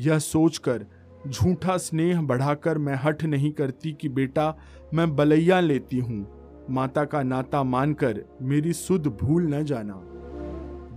यह 0.00 0.18
सोचकर 0.18 0.86
झूठा 1.28 1.76
स्नेह 1.76 2.22
बढ़ाकर 2.22 2.78
मैं 2.78 2.94
हठ 2.94 3.24
नहीं 3.24 3.52
करती 3.52 3.92
कि 3.92 4.08
बेटा, 4.08 4.56
मैं 4.94 5.16
बलैया 5.16 5.60
लेती 5.60 5.98
हूँ। 5.98 6.26
माता 6.70 7.04
का 7.04 7.22
नाता 7.22 7.62
मानकर 7.62 8.24
मेरी 8.42 8.72
सुध 8.72 9.06
भूल 9.06 9.54
न 9.54 9.64
जाना। 9.64 10.00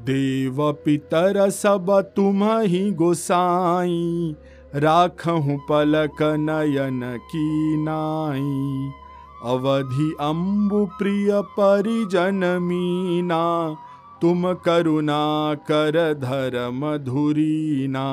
देव 0.05 0.71
पितर 0.85 1.49
सब 1.49 2.13
तुम 2.15 2.43
ही 2.43 2.91
गोसाई 2.91 4.35
राख 4.75 5.27
हूँ 5.27 5.57
पलक 5.69 6.21
नयन 6.21 7.17
की 7.17 7.77
नाई। 7.83 9.04
अवधि 9.45 10.15
अम्बु 10.19 10.85
प्रिय 10.85 11.41
परिजन 11.41 12.59
मीना 12.61 13.75
तुम 14.21 14.53
करुणा 14.53 15.55
कर 15.55 16.13
धर्म 16.13 16.97
धुरीना 16.97 18.05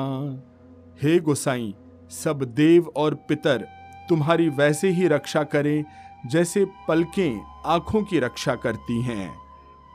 हे 1.03 1.19
गोसाई, 1.19 1.75
सब 2.09 2.43
देव 2.43 2.91
और 2.95 3.13
पितर, 3.13 3.67
तुम्हारी 4.09 4.49
वैसे 4.49 4.89
ही 4.89 5.07
रक्षा 5.07 5.43
करें, 5.43 5.85
जैसे 6.25 6.65
पलकें 6.87 7.41
आँखों 7.65 8.03
की 8.03 8.19
रक्षा 8.19 8.55
करती 8.55 9.01
हैं। 9.01 9.33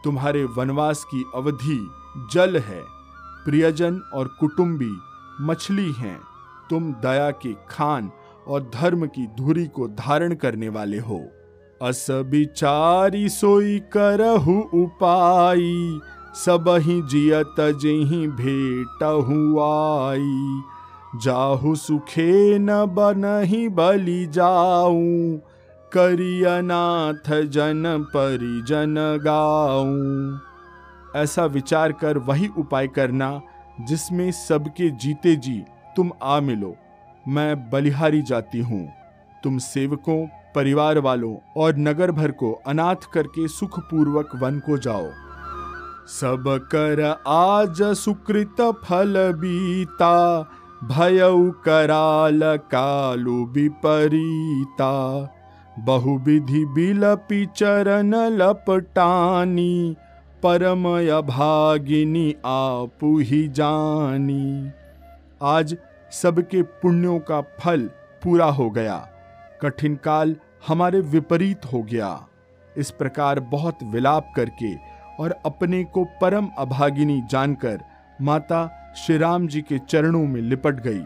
तुम्हारे 0.05 0.44
वनवास 0.44 1.05
की 1.05 1.24
अवधि 1.35 1.79
जल 2.33 2.59
है। 2.59 2.83
प्रियजन 3.44 4.01
और 4.14 4.37
कुटुंबी, 4.40 4.92
मछली 5.40 5.92
हैं। 5.92 6.20
तुम 6.70 6.92
दया 6.92 7.31
के 7.31 7.53
खान 7.68 8.11
और 8.48 8.70
धर्म 8.74 9.06
की 9.06 9.26
धुरी 9.26 9.66
को 9.66 9.88
धारण 9.88 10.34
करने 10.34 10.68
वाले 10.68 10.98
हो। 10.98 11.24
अस 11.82 12.06
बिचारी 12.11 13.28
सोई 13.28 13.78
करहु 13.78 14.61
उपाई, 14.82 15.98
सब 16.34 16.64
ही 16.68 17.02
जियत 17.02 17.54
जही 17.58 18.26
भेट 18.28 19.02
आई। 19.62 20.61
जाहु 21.22 21.74
सुखे 21.74 22.58
न 22.58 22.87
बनही 22.87 23.68
बलि 23.68 24.26
जाऊ 24.26 25.02
करियनाथ 25.92 27.30
जन 27.44 28.06
परिजन 28.16 28.94
गाऊं। 29.24 30.38
ऐसा 31.22 31.44
विचार 31.44 31.92
कर 31.92 32.18
वही 32.18 32.48
उपाय 32.58 32.88
करना 32.88 33.40
जिसमें 33.80 34.30
सबके 34.30 34.90
जीते 34.90 35.37
जी 35.37 35.62
तुम 35.96 36.11
आ 36.22 36.40
मिलो। 36.40 36.76
मैं 37.28 37.70
बलिहारी 37.70 38.22
जाती 38.22 38.60
हूँ। 38.60 38.88
तुम 39.44 39.58
सेवकों 39.58 40.26
परिवार 40.54 40.98
वालों 40.98 41.36
और 41.56 41.76
नगर 41.76 42.10
भर 42.10 42.30
को 42.30 42.52
अनाथ 42.66 43.10
करके 43.12 43.48
सुखपूर्वक 43.48 44.30
वन 44.36 44.58
को 44.58 44.78
जाओ। 44.78 45.10
सब 46.08 46.44
कर 46.72 47.02
आज 47.26 47.82
सुकृत 47.82 48.60
फल 48.84 49.14
बीता 49.32 50.40
भय 50.84 51.18
कराल 51.64 52.40
कालु 52.44 53.44
विपरीता। 53.44 54.94
बहुविधि 55.78 56.64
बिलपि 56.64 57.46
चरण 57.56 58.14
लपटानी, 58.14 59.96
परमय 60.42 61.20
भागिनी 61.22 62.34
आपु 62.46 63.18
ही 63.18 63.48
जानी। 63.48 64.70
आज 65.42 65.76
सबके 66.12 66.62
पुण्यों 66.62 67.18
का 67.20 67.40
फल 67.60 67.90
पूरा 68.24 68.46
हो 68.46 68.70
गया। 68.70 68.96
कठिन 69.62 69.94
काल 69.94 70.36
हमारे 70.68 71.00
विपरीत 71.00 71.60
हो 71.72 71.82
गया। 71.82 72.26
इस 72.76 72.90
प्रकार 72.90 73.40
बहुत 73.40 73.78
विलाप 73.82 74.32
करके 74.36 74.74
और 75.22 75.34
अपने 75.46 75.84
को 75.84 76.04
परम 76.04 76.48
अभागिनी 76.58 77.20
जानकर 77.30 77.80
माता 78.22 78.68
श्री 78.96 79.16
राम 79.18 79.46
जी 79.46 79.60
के 79.62 79.78
चरणों 79.78 80.26
में 80.26 80.40
लिपट 80.40 80.74
गई। 80.74 81.04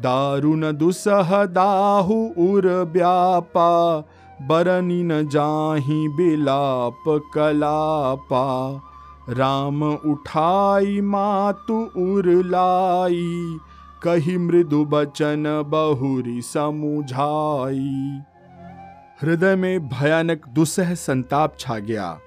दारुण 0.00 0.72
दुसह 0.72 1.44
दाहु 1.44 2.14
उर 2.38 2.68
व्यापा 2.92 3.98
बरनी 4.42 5.02
न 5.02 5.28
जाही 5.28 6.08
बिलाप 6.08 7.04
कलापा। 7.34 8.44
राम 9.30 9.82
उठाई 9.84 11.00
मातु 11.00 11.78
उर 11.96 12.26
लाई 12.46 13.58
कही 14.06 14.36
मृदु 14.38 14.84
बचन 14.84 15.44
बहुरी 15.68 16.42
समुझाई। 16.42 18.20
हृदय 19.22 19.56
में 19.56 19.88
भयानक 19.88 20.46
दुसह 20.48 20.94
संताप 20.94 21.56
छा 21.58 21.78
गया। 21.78 22.18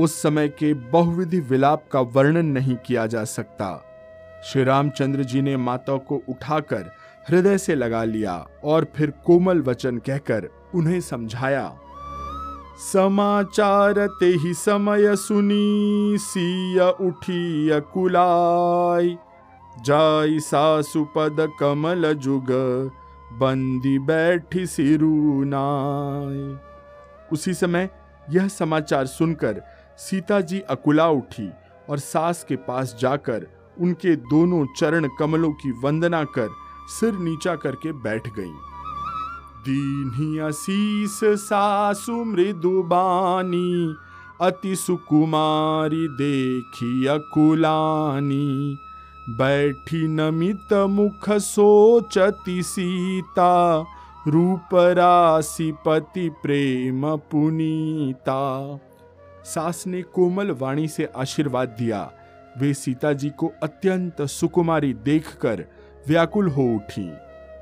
उस 0.00 0.22
समय 0.22 0.48
के 0.48 0.74
बहुविधि 0.74 1.40
विलाप 1.40 1.84
का 1.92 2.00
वर्णन 2.00 2.46
नहीं 2.46 2.76
किया 2.76 3.06
जा 3.06 3.24
सकता। 3.24 3.70
श्री 4.44 4.64
रामचंद्र 4.64 5.24
जी 5.24 5.42
ने 5.42 5.56
माता 5.56 5.96
को 5.96 6.22
उठाकर 6.28 6.90
हृदय 7.28 7.58
से 7.58 7.74
लगा 7.74 8.04
लिया 8.04 8.36
और 8.64 8.86
फिर 8.96 9.12
कोमल 9.26 9.62
वचन 9.62 9.98
कहकर 9.98 10.48
उन्हें 10.74 11.00
समझाया, 11.00 11.66
समाचार 12.92 14.06
ते 14.20 14.26
ही 14.26 14.54
समय 14.54 15.16
सुनी, 15.16 16.18
सिया 16.18 16.88
उठी 17.00 17.70
अकुलाई। 17.70 19.16
जाई 19.82 20.38
सासु 20.40 21.04
पद 21.04 21.48
कमल 21.60 22.12
जुग, 22.14 22.50
बंदी 23.32 23.98
बैठी 23.98 24.66
सिरुनाई 24.66 26.56
उसी 27.32 27.54
समय 27.54 27.88
यह 28.30 28.48
समाचार 28.48 29.06
सुनकर 29.06 29.62
सीता 29.98 30.40
जी 30.40 30.60
अकुला 30.60 31.08
उठी 31.08 31.48
और 31.90 31.98
सास 31.98 32.44
के 32.48 32.56
पास 32.56 32.96
जाकर 33.00 33.46
उनके 33.80 34.16
दोनों 34.16 34.64
चरण 34.76 35.08
कमलों 35.18 35.52
की 35.52 35.72
वंदना 35.84 36.22
कर 36.24 36.48
सिर 36.90 37.14
नीचा 37.14 37.54
करके 37.56 37.92
बैठ 37.92 38.28
गईं। 38.28 38.54
दीन्ही 39.66 40.38
असीस 40.38 41.20
सासु 41.24 42.24
मृदुबानी 42.24 43.94
अति 44.40 44.76
सुकुमारी 44.76 46.08
देखी 46.08 47.06
अकुलानी 47.06 48.78
बैठी 49.28 50.08
नमित 50.08 50.72
मुख 50.72 51.30
सोचती 51.30 52.62
सीता, 52.62 53.84
रूप 54.28 54.68
राशि 54.74 55.74
पति 55.86 56.28
प्रेम 56.28 57.16
पुनीता। 57.16 58.78
सास 59.44 59.84
ने 59.86 60.02
कोमल 60.02 60.50
वाणी 60.50 60.88
से 60.88 61.08
आशीर्वाद 61.16 61.68
दिया। 61.68 62.12
वे 62.58 62.74
सीता 62.74 63.12
जी 63.12 63.30
को 63.30 63.52
अत्यंत 63.62 64.22
सुकुमारी 64.22 64.94
देखकर 64.94 65.64
व्याकुल 66.08 66.48
हो 66.48 66.62
उठी। 66.62 67.10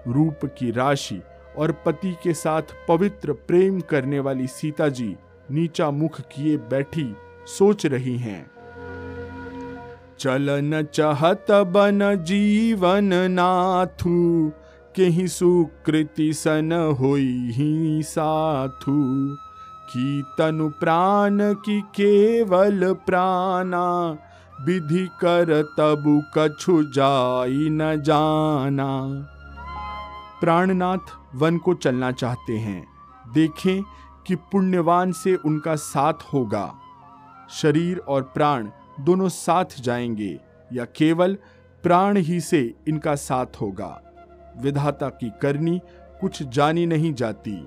रूप 0.09 0.41
की 0.45 0.71
राशि 0.71 1.23
और 1.59 1.73
पति 1.73 2.17
के 2.23 2.35
साथ 2.35 2.63
पवित्र 2.89 3.33
प्रेम 3.33 3.81
करने 3.81 4.21
वाली 4.21 4.47
सीता 4.47 4.89
जी 4.89 5.17
नीचा 5.51 5.91
मुख 5.91 6.21
किए 6.21 6.57
बैठी 6.57 7.17
सोच 7.47 7.87
रही 7.87 8.19
हैं। 8.19 8.52
चलन 10.23 10.83
चहत 10.83 11.47
बन 11.51 12.25
जीवन 12.25 13.11
नाथु 13.15 14.53
के 14.97 15.29
सुकृति 15.29 16.33
सन 16.33 16.97
होई 17.01 17.51
ही 17.53 18.03
साथु। 18.03 19.37
की 19.91 20.23
तनु 20.39 20.69
प्राण 20.69 21.39
की 21.41 21.81
केवल 21.81 22.93
प्राणा, 22.93 24.17
विधि 24.61 25.09
कर 25.25 25.63
तबु 25.79 26.23
कछु 26.39 26.83
जाई 26.83 27.69
न 27.71 28.03
जाना। 28.03 29.03
प्राणनाथ 30.41 31.35
वन 31.35 31.59
को 31.59 31.75
चलना 31.75 32.13
चाहते 32.13 32.53
हैं। 32.53 32.87
देखें 33.35 33.83
कि 34.27 34.35
पुण्यवान 34.35 35.13
से 35.13 35.35
उनका 35.35 35.75
साथ 35.75 36.15
होगा। 36.35 36.75
शरीर 37.51 37.99
और 37.99 38.23
प्राण 38.23 38.69
दोनों 39.05 39.29
साथ 39.29 39.65
जाएँगे, 39.81 40.41
या 40.73 40.85
केवल 40.85 41.37
प्राण 41.83 42.17
ही 42.17 42.41
से 42.41 42.75
इनका 42.89 43.15
साथ 43.15 43.47
होगा। 43.61 44.03
विधाता 44.63 45.09
की 45.09 45.33
करनी 45.43 45.81
कुछ 46.21 46.43
जानी 46.43 46.87
नहीं 46.87 47.15
जाती। 47.15 47.65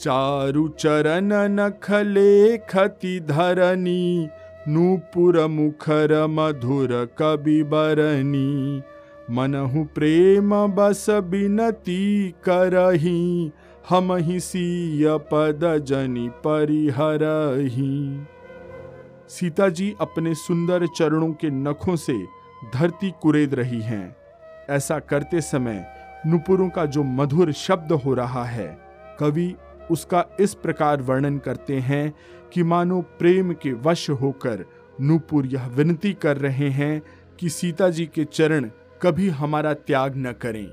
चारु 0.00 0.68
चरण 0.68 1.30
नखले 1.32 2.58
खति 2.58 3.20
धरनी, 3.20 4.28
नूपुर 4.68 5.46
मुखर 5.46 6.26
मधुर 6.26 7.08
कवि 7.18 7.62
बरनी। 7.62 8.82
मनहु 9.30 9.84
प्रेम 9.84 10.66
बस 10.66 11.06
बिनती 11.10 12.34
करही, 12.44 13.52
हम 13.88 14.12
ही 14.12 14.40
सीय 14.40 15.18
पद 15.18 15.84
जनि 15.84 16.30
परिहरही। 16.34 18.26
सीता 19.28 19.68
जी 19.68 19.94
अपने 20.00 20.34
सुंदर 20.34 20.86
चरणों 20.86 21.32
के 21.32 21.50
नखों 21.50 21.96
से 21.96 22.14
धरती 22.74 23.12
कुरेद 23.22 23.54
रही 23.54 23.80
हैं। 23.80 24.16
ऐसा 24.70 24.98
करते 24.98 25.40
समय 25.40 25.84
नुपुरों 26.26 26.68
का 26.68 26.84
जो 26.86 27.02
मधुर 27.02 27.52
शब्द 27.52 27.92
हो 27.92 28.14
रहा 28.14 28.44
है, 28.44 28.66
कवि 29.20 29.54
उसका 29.90 30.24
इस 30.40 30.54
प्रकार 30.54 31.02
वर्णन 31.02 31.38
करते 31.38 31.78
हैं 31.78 32.14
कि 32.52 32.62
मानो 32.62 33.00
प्रेम 33.18 33.52
के 33.52 33.72
वश 33.72 34.08
होकर 34.10 34.64
नूपुर 35.00 35.46
यह 35.46 35.66
विनती 35.66 36.12
कर 36.12 36.36
रहे 36.36 36.68
हैं 36.70 37.02
कि 37.38 37.48
सीता 37.48 37.88
जी 37.88 38.06
के 38.06 38.24
चरण 38.24 38.70
कभी 39.02 39.28
हमारा 39.28 39.72
त्याग 39.74 40.16
न 40.16 40.32
करें। 40.32 40.66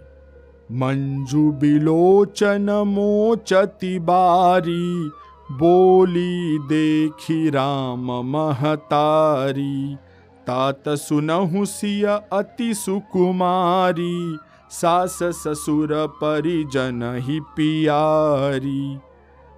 मंजू 0.72 1.52
बिलोचन 1.52 2.70
मोचति 2.88 3.98
बारी 4.00 5.12
बोली 5.52 6.60
देखी 6.60 7.50
राम 7.50 8.12
महतारी, 8.26 9.96
तात 10.48 10.90
सुनहु 10.90 11.66
सिया 11.66 12.16
अति 12.34 12.74
सुकुमारी, 12.74 14.38
सास 14.70 15.20
ससुर 15.24 15.90
परिजन 16.08 17.02
ही 17.22 17.40
पियारी। 17.40 19.00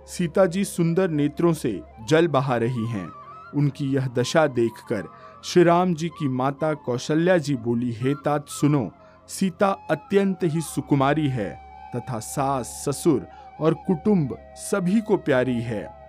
सीता 0.08 0.46
जी 0.46 0.64
सुंदर 0.64 1.10
नेत्रों 1.10 1.54
से 1.54 1.82
जल 2.08 2.28
बहा 2.28 2.58
रही 2.58 2.86
हैं। 2.86 3.08
उनकी 3.56 3.94
यह 3.94 4.08
दशा 4.08 4.48
देखकर 4.48 5.08
श्री 5.44 5.64
राम 5.64 5.94
जी 5.94 6.10
की 6.10 6.28
माता 6.28 6.74
कौशल्या 6.74 7.38
जी 7.38 7.56
बोली, 7.56 7.92
हे 7.92 8.14
तात 8.16 8.50
सुनो, 8.50 8.90
सीता 9.30 9.70
अत्यंत 9.92 10.40
ही 10.44 10.62
सुकुमारी 10.62 11.28
है 11.28 11.50
तथा 11.96 12.20
सास 12.20 12.84
ससुर 12.86 13.26
और 13.62 13.74
कुटुंब 13.74 14.38
सभी 14.56 15.02
को 15.02 15.18
प्यारी 15.18 15.62
है। 15.62 16.04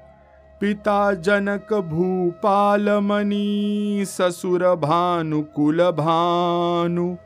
पिता 0.60 1.12
जनक 1.14 1.74
भूपाल 1.74 2.88
मनी 2.90 4.04
ससुर 4.04 4.64
भानु 4.76 5.42
कुल 5.42 5.82
भानु, 5.90 7.16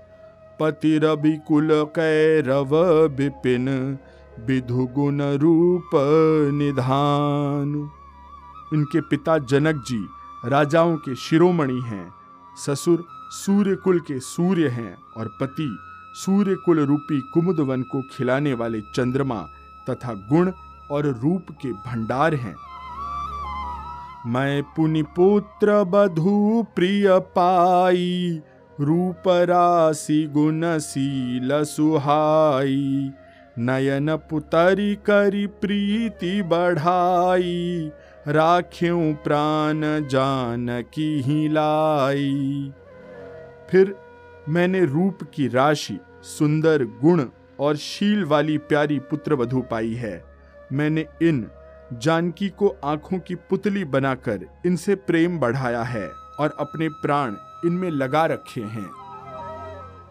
पति 0.60 0.98
रवि 0.98 1.36
कुल 1.48 1.68
कैरव 1.72 2.76
विपिन, 3.08 3.98
विधु 4.46 4.86
गुण 4.86 5.22
रूप 5.22 5.90
निधान। 6.54 7.90
इनके 8.74 9.00
पिता 9.00 9.38
जनक 9.38 9.84
जी 9.88 10.06
राजाओं 10.44 10.96
के 10.96 11.14
शिरोमणि 11.14 11.80
हैं। 11.80 12.12
ससुर 12.66 13.04
सूर्य 13.30 13.74
कुल 13.74 14.00
के 14.00 14.18
सूर्य 14.20 14.68
हैं 14.68 14.96
और 15.16 15.28
पति 15.40 15.78
सूर्य 16.14 16.54
कुल 16.54 16.80
रूपी 16.80 17.20
कुमुद 17.20 17.60
वन 17.60 17.82
को 17.82 18.02
खिलाने 18.02 18.54
वाले 18.54 18.80
चंद्रमा 18.80 19.46
तथा 19.90 20.12
गुण 20.12 20.52
और 20.90 21.06
रूप 21.06 21.46
के 21.50 21.72
भंडार 21.72 22.34
हैं। 22.34 22.56
मैं 24.26 24.62
पुनि 24.62 25.02
पुत्र 25.02 25.84
बधु 25.84 26.66
प्रिय 26.76 27.18
पाई 27.18 28.40
रूप 28.80 29.22
राशि 29.28 30.30
गुण 30.32 30.60
गुणशील 30.60 31.64
सुहाई, 31.64 33.10
नयन 33.58 34.16
पुतरी 34.16 34.94
करी 34.94 35.46
प्रीति 35.46 36.42
बढ़ाई, 36.42 37.90
राख्यों 38.28 39.14
प्राण 39.14 39.80
जान 39.84 40.84
की 40.94 41.22
ही 41.22 41.48
लाई। 41.48 42.72
फिर 43.70 43.96
मैंने 44.48 44.84
रूप 44.84 45.18
की 45.34 45.48
राशि, 45.48 45.98
सुंदर 46.22 46.84
गुण 46.84 47.24
और 47.60 47.76
शील 47.76 48.24
वाली 48.24 48.58
प्यारी 48.58 48.98
पुत्र 48.98 49.34
वधु 49.34 49.60
पाई 49.60 49.94
है। 49.94 50.24
मैंने 50.72 51.06
इन 51.22 51.50
जानकी 51.92 52.48
को 52.48 52.76
आँखों 52.84 53.18
की 53.18 53.34
पुतली 53.34 53.84
बनाकर 53.84 54.46
इनसे 54.66 54.94
प्रेम 54.94 55.38
बढ़ाया 55.38 55.82
है 55.82 56.08
और 56.40 56.56
अपने 56.60 56.88
प्राण 56.88 57.34
इनमें 57.64 57.90
लगा 57.90 58.26
रखे 58.26 58.60
हैं। 58.60 58.90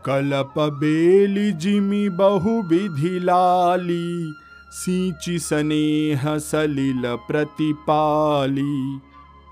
कलप 0.05 0.53
बेली 0.59 1.51
जिमी 1.51 2.09
बहु 2.09 2.61
विधि 2.61 3.19
लाली, 3.19 4.33
सींची 4.71 5.39
स्नेह 5.39 6.37
सलिल 6.37 7.01
प्रतिपाली। 7.05 8.99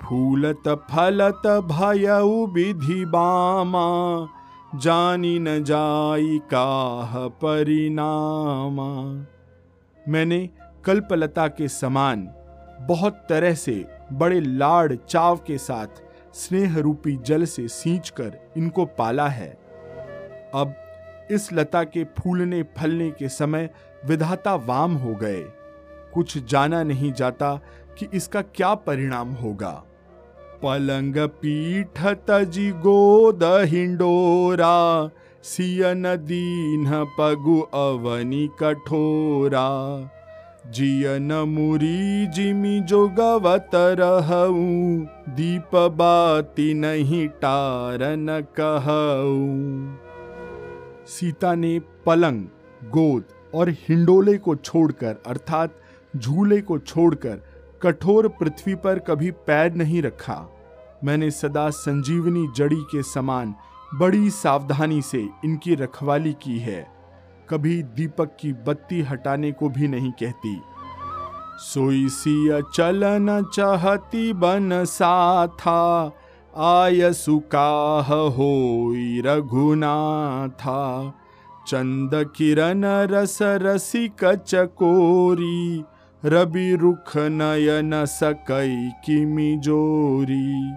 फूलत 0.03 0.87
फलत 0.91 1.47
भय 1.47 2.07
विधि 2.53 3.05
बामा 3.05 3.87
जानी 4.79 5.39
न 5.39 5.63
जाई 5.63 6.39
काह 6.53 7.27
परिणामा। 7.27 8.87
मैंने 10.09 10.49
कल्पलता 10.85 11.47
के 11.47 11.67
समान 11.67 12.27
बहुत 12.81 13.25
तरह 13.29 13.53
से 13.53 13.85
बड़े 14.13 14.39
लाड़ 14.41 14.95
चाव 14.95 15.37
के 15.37 15.57
साथ 15.57 15.87
स्नेह 16.33 16.79
रूपी 16.79 17.15
जल 17.15 17.45
से 17.45 17.67
सींचकर 17.67 18.37
इनको 18.57 18.85
पाला 18.85 19.27
है। 19.27 19.49
अब 20.53 20.75
इस 21.31 21.53
लता 21.53 21.83
के 21.83 22.03
फूलने 22.03 22.63
फलने 22.63 23.11
के 23.11 23.29
समय 23.29 23.69
विधाता 24.05 24.55
वाम 24.55 24.95
हो 24.95 25.15
गए। 25.15 25.43
कुछ 26.13 26.37
जाना 26.45 26.83
नहीं 26.83 27.13
जाता 27.13 27.55
कि 27.99 28.07
इसका 28.13 28.41
क्या 28.41 28.75
परिणाम 28.75 29.31
होगा। 29.33 29.83
पलंग 30.63 31.15
पीठ 31.17 32.01
तजी 32.27 32.69
गोद 32.71 33.43
हिंडोरा 33.43 34.75
सियन 35.43 36.03
दीन 36.03 36.85
पगु 37.19 37.59
अवनी 37.59 38.47
कठोरा। 38.59 39.69
जियन 40.67 41.33
मुरी 41.47 42.27
जिमि 42.27 42.79
जो 42.79 43.07
गवत 43.09 43.71
रहऊ, 43.75 44.55
दीप 45.35 45.75
बाती 45.75 46.73
नहीं 46.73 47.27
टारन 47.27 48.27
कहऊ। 48.59 49.43
सीता 51.07 51.55
ने 51.55 51.79
पलंग, 52.05 52.43
गोद 52.85 53.23
और 53.53 53.69
हिंडोले 53.69 54.37
को 54.37 54.55
छोड़कर, 54.55 55.15
अर्थात 55.27 55.75
झूले 56.17 56.61
को 56.61 56.77
छोड़कर 56.79 57.41
कठोर 57.81 58.27
पृथ्वी 58.27 58.75
पर 58.75 58.99
कभी 58.99 59.31
पैर 59.31 59.73
नहीं 59.73 60.01
रखा। 60.01 60.45
मैंने 61.03 61.31
सदा 61.31 61.69
संजीवनी 61.69 62.47
जड़ी 62.55 62.81
के 62.81 63.03
समान 63.03 63.55
बड़ी 63.95 64.29
सावधानी 64.29 65.01
से 65.01 65.29
इनकी 65.45 65.75
रखवाली 65.75 66.33
की 66.33 66.59
है। 66.59 66.87
कभी 67.49 67.83
दीपक 67.83 68.37
की 68.39 68.53
बत्ती 68.53 69.01
हटाने 69.01 69.51
को 69.51 69.69
भी 69.69 69.87
नहीं 69.87 70.11
कहती। 70.11 70.61
सोई 71.57 72.09
सिया 72.09 72.61
चलन 72.61 73.45
चाहती 73.53 74.33
बन 74.33 74.85
सा 74.85 75.47
था 75.47 76.11
आय 76.57 77.13
सुकाह 77.13 78.13
हो 78.13 78.93
रघुनाथा। 79.25 81.13
चंद 81.67 82.11
किरण 82.35 82.85
रस 82.85 83.39
रसिक 83.41 84.25
चकोरी 84.47 85.83
रवि 86.25 86.75
रुख 86.75 87.17
नयन 87.17 88.05
सकई 88.05 88.91
किमि 89.05 89.57
जोरी। 89.59 90.73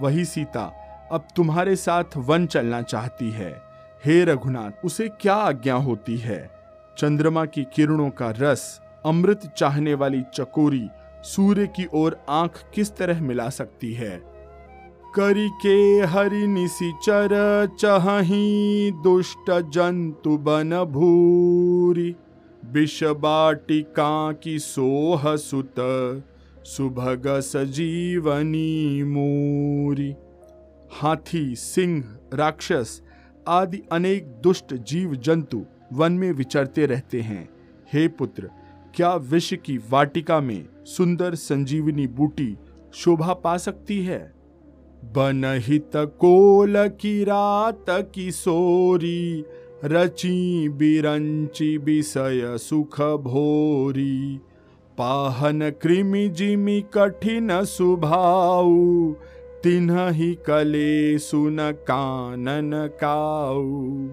वही 0.00 0.24
सीता, 0.24 0.72
अब 1.12 1.28
तुम्हारे 1.36 1.76
साथ 1.76 2.04
वन 2.16 2.46
चलना 2.46 2.82
चाहती 2.82 3.30
है। 3.30 3.62
हे 4.04 4.24
रघुनाथ, 4.24 4.70
उसे 4.84 5.08
क्या 5.08 5.34
आज्ञा 5.34 5.74
होती 5.74 6.16
है? 6.16 6.50
चंद्रमा 6.98 7.44
की 7.44 7.66
किरणों 7.74 8.10
का 8.10 8.30
रस, 8.30 8.80
अमृत 9.06 9.54
चाहने 9.56 9.94
वाली 9.94 10.22
चकोरी, 10.34 10.88
सूर्य 11.22 11.66
की 11.66 11.88
ओर 11.94 12.20
आँख 12.28 12.64
किस 12.74 12.96
तरह 12.96 13.20
मिला 13.20 13.48
सकती 13.48 13.92
है? 13.92 14.22
करी 15.14 15.48
के 15.48 16.00
हरि 16.00 16.46
निशिचर 16.46 17.28
चही 17.80 18.90
दुष्ट 18.90 19.70
जंतु 19.70 20.38
बन 20.38 20.84
भूरी। 20.84 22.16
विष 22.64 23.04
बाटिका 23.04 24.32
की 24.32 24.58
सोह 24.58 25.36
सुत 25.36 25.74
सुभग 26.64 27.22
सजीवनी 27.26 29.02
मूरी 29.02 30.14
हाथी, 30.92 31.54
सिंह, 31.56 32.18
राक्षस 32.34 33.02
आदि 33.48 33.82
अनेक 33.92 34.26
दुष्ट 34.26 34.74
जीव 34.74 35.14
जंतु 35.14 35.66
वन 35.92 36.12
में 36.12 36.32
विचरते 36.32 36.86
रहते 36.86 37.20
हैं। 37.20 37.48
हे 37.92 38.08
पुत्र, 38.08 38.50
क्या 38.94 39.14
विष 39.14 39.54
की 39.54 39.78
वाटिका 39.90 40.40
में 40.40 40.68
सुंदर 40.84 41.34
संजीवनी 41.34 42.06
बूटी 42.06 42.56
शोभा 42.94 43.34
पा 43.34 43.56
सकती 43.56 44.04
है? 44.04 44.32
बनहित 45.04 45.90
कोल 45.96 46.88
की 46.88 47.24
रात 47.24 47.84
किशोरी 47.90 49.44
रची 49.84 50.68
बिरंची 50.68 51.76
विषय 51.76 52.56
सुख 52.58 53.00
भोरी 53.02 54.40
पाहन 54.98 55.70
कृमि 55.70 56.28
जिमि 56.28 56.84
कठिन 56.94 57.64
सुभाऊ 57.64 59.12
तिन्ह 59.64 60.08
ही 60.08 60.34
कले 60.34 61.18
सुन 61.18 61.56
कानन 61.72 62.70
काऊ। 63.00 64.08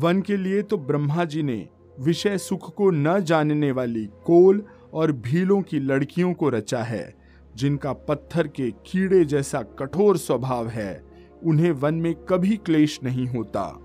वन 0.00 0.22
के 0.22 0.36
लिए 0.36 0.62
तो 0.62 0.76
ब्रह्मा 0.76 1.24
जी 1.24 1.42
ने 1.42 1.68
विषय 2.00 2.38
सुख 2.38 2.74
को 2.74 2.90
न 2.90 3.18
जानने 3.20 3.72
वाली 3.72 4.04
कोल 4.04 4.62
और 4.94 5.12
भीलों 5.12 5.62
की 5.62 5.80
लड़कियों 5.80 6.32
को 6.32 6.48
रचा 6.48 6.82
है, 6.82 7.14
जिनका 7.56 7.92
पत्थर 7.92 8.46
के 8.46 8.70
कीड़े 8.70 9.24
जैसा 9.24 9.62
कठोर 9.62 10.16
स्वभाव 10.16 10.68
है, 10.68 11.04
उन्हें 11.44 11.72
वन 11.72 11.94
में 11.94 12.14
कभी 12.14 12.56
क्लेश 12.56 13.00
नहीं 13.04 13.26
होता। 13.26 13.83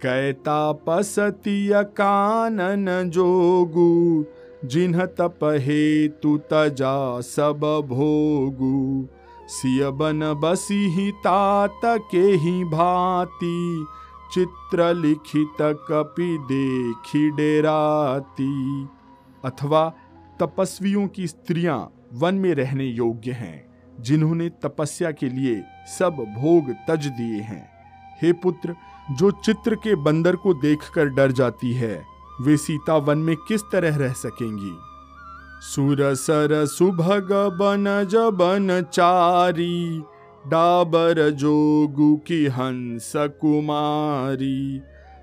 कैता 0.00 0.72
पसतिय 0.72 1.82
कानन 1.82 3.10
जोगु, 3.10 4.24
जिन्ह 4.68 5.04
तप 5.04 5.38
हेतु 5.44 6.36
तजा 6.52 7.20
सब 7.20 7.60
भोगु। 7.88 9.08
सिय 9.48 9.90
बन 9.90 10.20
बसी 10.40 11.10
तात 11.10 11.80
के 11.84 12.22
ही 12.36 12.64
भांति 12.64 13.86
चित्र 14.32 14.94
लिखित 14.94 15.62
कपि 15.62 16.36
देखी 16.42 17.30
डेराती। 17.30 18.52
अथवा 19.44 19.88
तपस्वियों 20.40 21.06
की 21.06 21.26
स्त्रियाँ 21.26 21.78
वन 22.14 22.34
में 22.34 22.54
रहने 22.54 22.84
योग्य 22.84 23.30
हैं, 23.30 23.66
जिन्होंने 24.00 24.48
तपस्या 24.48 25.10
के 25.10 25.28
लिए 25.28 25.62
सब 25.98 26.24
भोग 26.38 26.70
तज 26.88 27.06
दिए 27.06 27.40
हैं। 27.40 27.66
हे 28.22 28.32
पुत्र 28.32 28.74
जो 29.10 29.30
चित्र 29.30 29.74
के 29.74 29.94
बंदर 29.94 30.36
को 30.36 30.54
देखकर 30.54 31.06
डर 31.06 31.32
जाती 31.32 31.72
है, 31.72 32.04
वे 32.40 32.56
सीता 32.56 32.96
वन 32.96 33.18
में 33.18 33.36
किस 33.36 33.62
तरह 33.62 33.96
रह 33.96 34.12
सकेंगी? 34.12 34.76
सुर 35.60 36.14
सर 36.14 36.66
सुभग 36.66 37.28
बन 37.32 38.06
जबन 38.10 38.84
चारी, 38.92 40.02
डाबर 40.46 41.30
जोगु 41.30 42.16
की 42.16 42.46
हंस 42.46 43.12
कुमारी। 43.16 44.80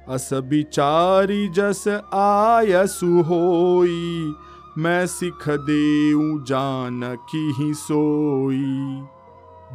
अस 0.09 0.29
बिचारी 0.33 1.47
जस 1.47 1.87
आय 2.13 2.87
सुहोई 2.87 4.33
मैं 4.77 5.07
सिख 5.07 5.49
देऊ 5.49 6.43
जान 6.43 7.01
की 7.15 7.53
ही 7.57 7.73
सोई। 7.73 9.03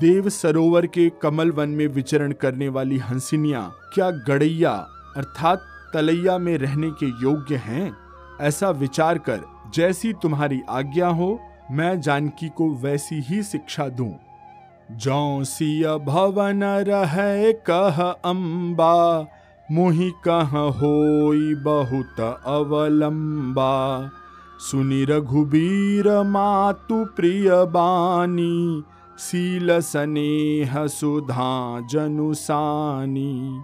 देव 0.00 0.28
सरोवर 0.28 0.86
के 0.86 1.08
कमल 1.22 1.50
वन 1.50 1.68
में 1.68 1.86
विचरण 1.86 2.32
करने 2.32 2.68
वाली 2.68 2.98
हंसिनिया 2.98 3.60
क्या 3.94 4.10
गड़ैया, 4.10 4.72
अर्थात 5.16 5.62
तलैया 5.94 6.38
में 6.38 6.58
रहने 6.58 6.90
के 6.90 7.06
योग्य 7.22 7.56
हैं? 7.56 7.92
ऐसा 8.40 8.70
विचार 8.70 9.18
कर, 9.18 9.40
जैसी 9.74 10.12
तुम्हारी 10.12 10.60
आज्ञा 10.68 11.08
हो, 11.08 11.38
मैं 11.70 12.00
जानकी 12.00 12.48
को 12.48 12.70
वैसी 12.74 13.20
ही 13.20 13.42
शिक्षा 13.42 13.88
दूँ। 13.88 14.12
जौसिय 14.90 15.86
भवन 16.06 16.64
रहे 16.64 17.52
कह 17.52 18.00
अम्बा 18.24 19.26
मुहि 19.70 20.10
कह 20.24 20.56
होई 20.78 21.54
बहुत 21.54 22.20
अवलंबा। 22.46 24.10
सुनि 24.60 25.04
रघुबीर 25.04 26.08
मातु 26.22 27.04
प्रिय 27.04 27.50
बानी 27.50 28.82
सील 29.20 29.70
स्नेह 29.80 30.86
सुधा 30.86 31.80
जनुसानी 31.90 33.62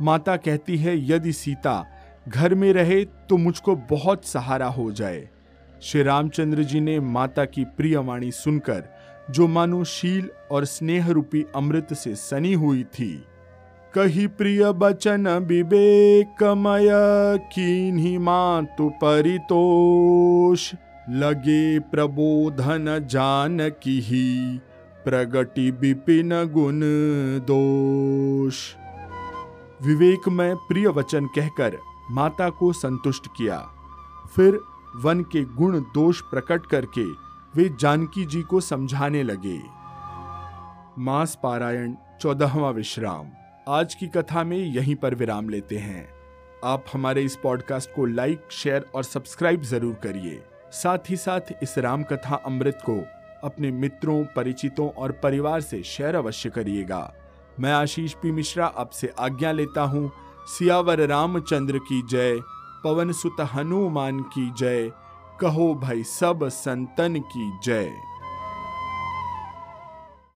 माता 0.00 0.36
कहती 0.36 0.76
है, 0.76 0.94
यदि 1.10 1.32
सीता 1.32 1.86
घर 2.28 2.54
में 2.54 2.72
रहे 2.72 3.04
तो 3.04 3.36
मुझको 3.36 3.74
बहुत 3.90 4.24
सहारा 4.24 4.66
हो 4.66 4.90
जाए। 4.92 5.28
श्री 5.82 6.02
रामचंद्र 6.02 6.62
जी 6.62 6.80
ने 6.80 6.98
माता 7.00 7.44
की 7.44 7.64
प्रिय 7.76 7.96
वाणी 7.98 8.30
सुनकर, 8.32 8.82
जो 9.30 9.46
मानो 9.48 9.82
शील 9.84 10.30
और 10.50 10.64
स्नेह 10.64 11.08
रूपी 11.08 11.44
अमृत 11.56 11.94
से 11.94 12.14
सनी 12.14 12.52
हुई 12.54 12.82
थी, 12.84 13.12
कही, 13.94 14.26
प्रिय 14.26 14.70
बचन 14.72 15.28
विवेकमय, 15.46 16.88
कीन्ही 17.52 18.16
मातु 18.18 18.88
परितोष 18.96 20.72
लगे 21.12 21.78
प्रबोधन 21.78 23.06
जान 23.10 23.68
की 23.68 24.00
ही, 24.00 24.58
प्रगति 25.04 25.70
विपिन 25.70 26.30
गुण 26.44 26.80
दोष। 27.40 28.74
विवेक 29.82 30.28
में 30.28 30.56
प्रिय 30.56 30.88
वचन 30.88 31.26
कहकर 31.26 31.76
माता 32.10 32.50
को 32.50 32.72
संतुष्ट 32.72 33.26
किया। 33.26 33.58
फिर 34.36 34.60
वन 34.96 35.20
के 35.20 35.44
गुण 35.44 35.80
दोष 35.80 36.20
प्रकट 36.20 36.66
करके 36.66 37.04
वे 37.54 37.68
जानकी 37.80 38.24
जी 38.24 38.42
को 38.42 38.60
समझाने 38.60 39.22
लगे। 39.22 39.60
मास 40.98 41.38
पारायण, 41.42 41.94
चौदहवा 42.20 42.70
विश्राम। 42.70 43.26
आज 43.68 43.94
की 43.94 44.06
कथा 44.06 44.44
में 44.44 44.58
यहीं 44.58 44.96
पर 44.96 45.14
विराम 45.14 45.48
लेते 45.48 45.78
हैं। 45.78 46.08
आप 46.64 46.84
हमारे 46.92 47.22
इस 47.22 47.36
पॉडकास्ट 47.36 47.90
को 47.96 48.04
लाइक, 48.04 48.42
शेयर 48.50 48.86
और 48.94 49.04
सब्सक्राइब 49.04 49.62
ज़रूर 49.62 49.94
करिए। 49.94 50.42
साथ 50.72 50.98
ही 51.08 51.16
साथ 51.16 51.40
इस 51.62 51.78
राम 51.78 52.02
कथा 52.02 52.34
अमृत 52.36 52.78
को 52.90 53.04
अपने 53.44 53.70
मित्रों, 53.70 54.24
परिचितों 54.24 54.90
और 54.90 55.12
परिवार 55.12 55.60
से 55.60 55.82
शेयर 55.82 56.14
अवश्य 56.14 56.50
करिएगा। 56.50 57.14
मैं 57.60 57.72
आशीष 57.72 58.14
पी 58.14 58.32
मिश्रा 58.32 58.66
आपसे 58.66 59.12
आज्ञा 59.18 59.52
लेता 59.52 59.82
हूँ। 59.82 60.12
सियावर 60.46 61.06
रामचंद्र 61.06 61.78
की 61.78 62.02
जय। 62.10 62.40
पवन 62.84 63.12
सुत 63.12 63.36
हनुमान 63.54 64.20
की 64.20 64.52
जय। 64.58 64.92
कहो 65.40 65.74
भाई 65.74 66.02
सब 66.02 66.48
संतन 66.48 67.18
की 67.18 67.58
जय। 67.64 68.09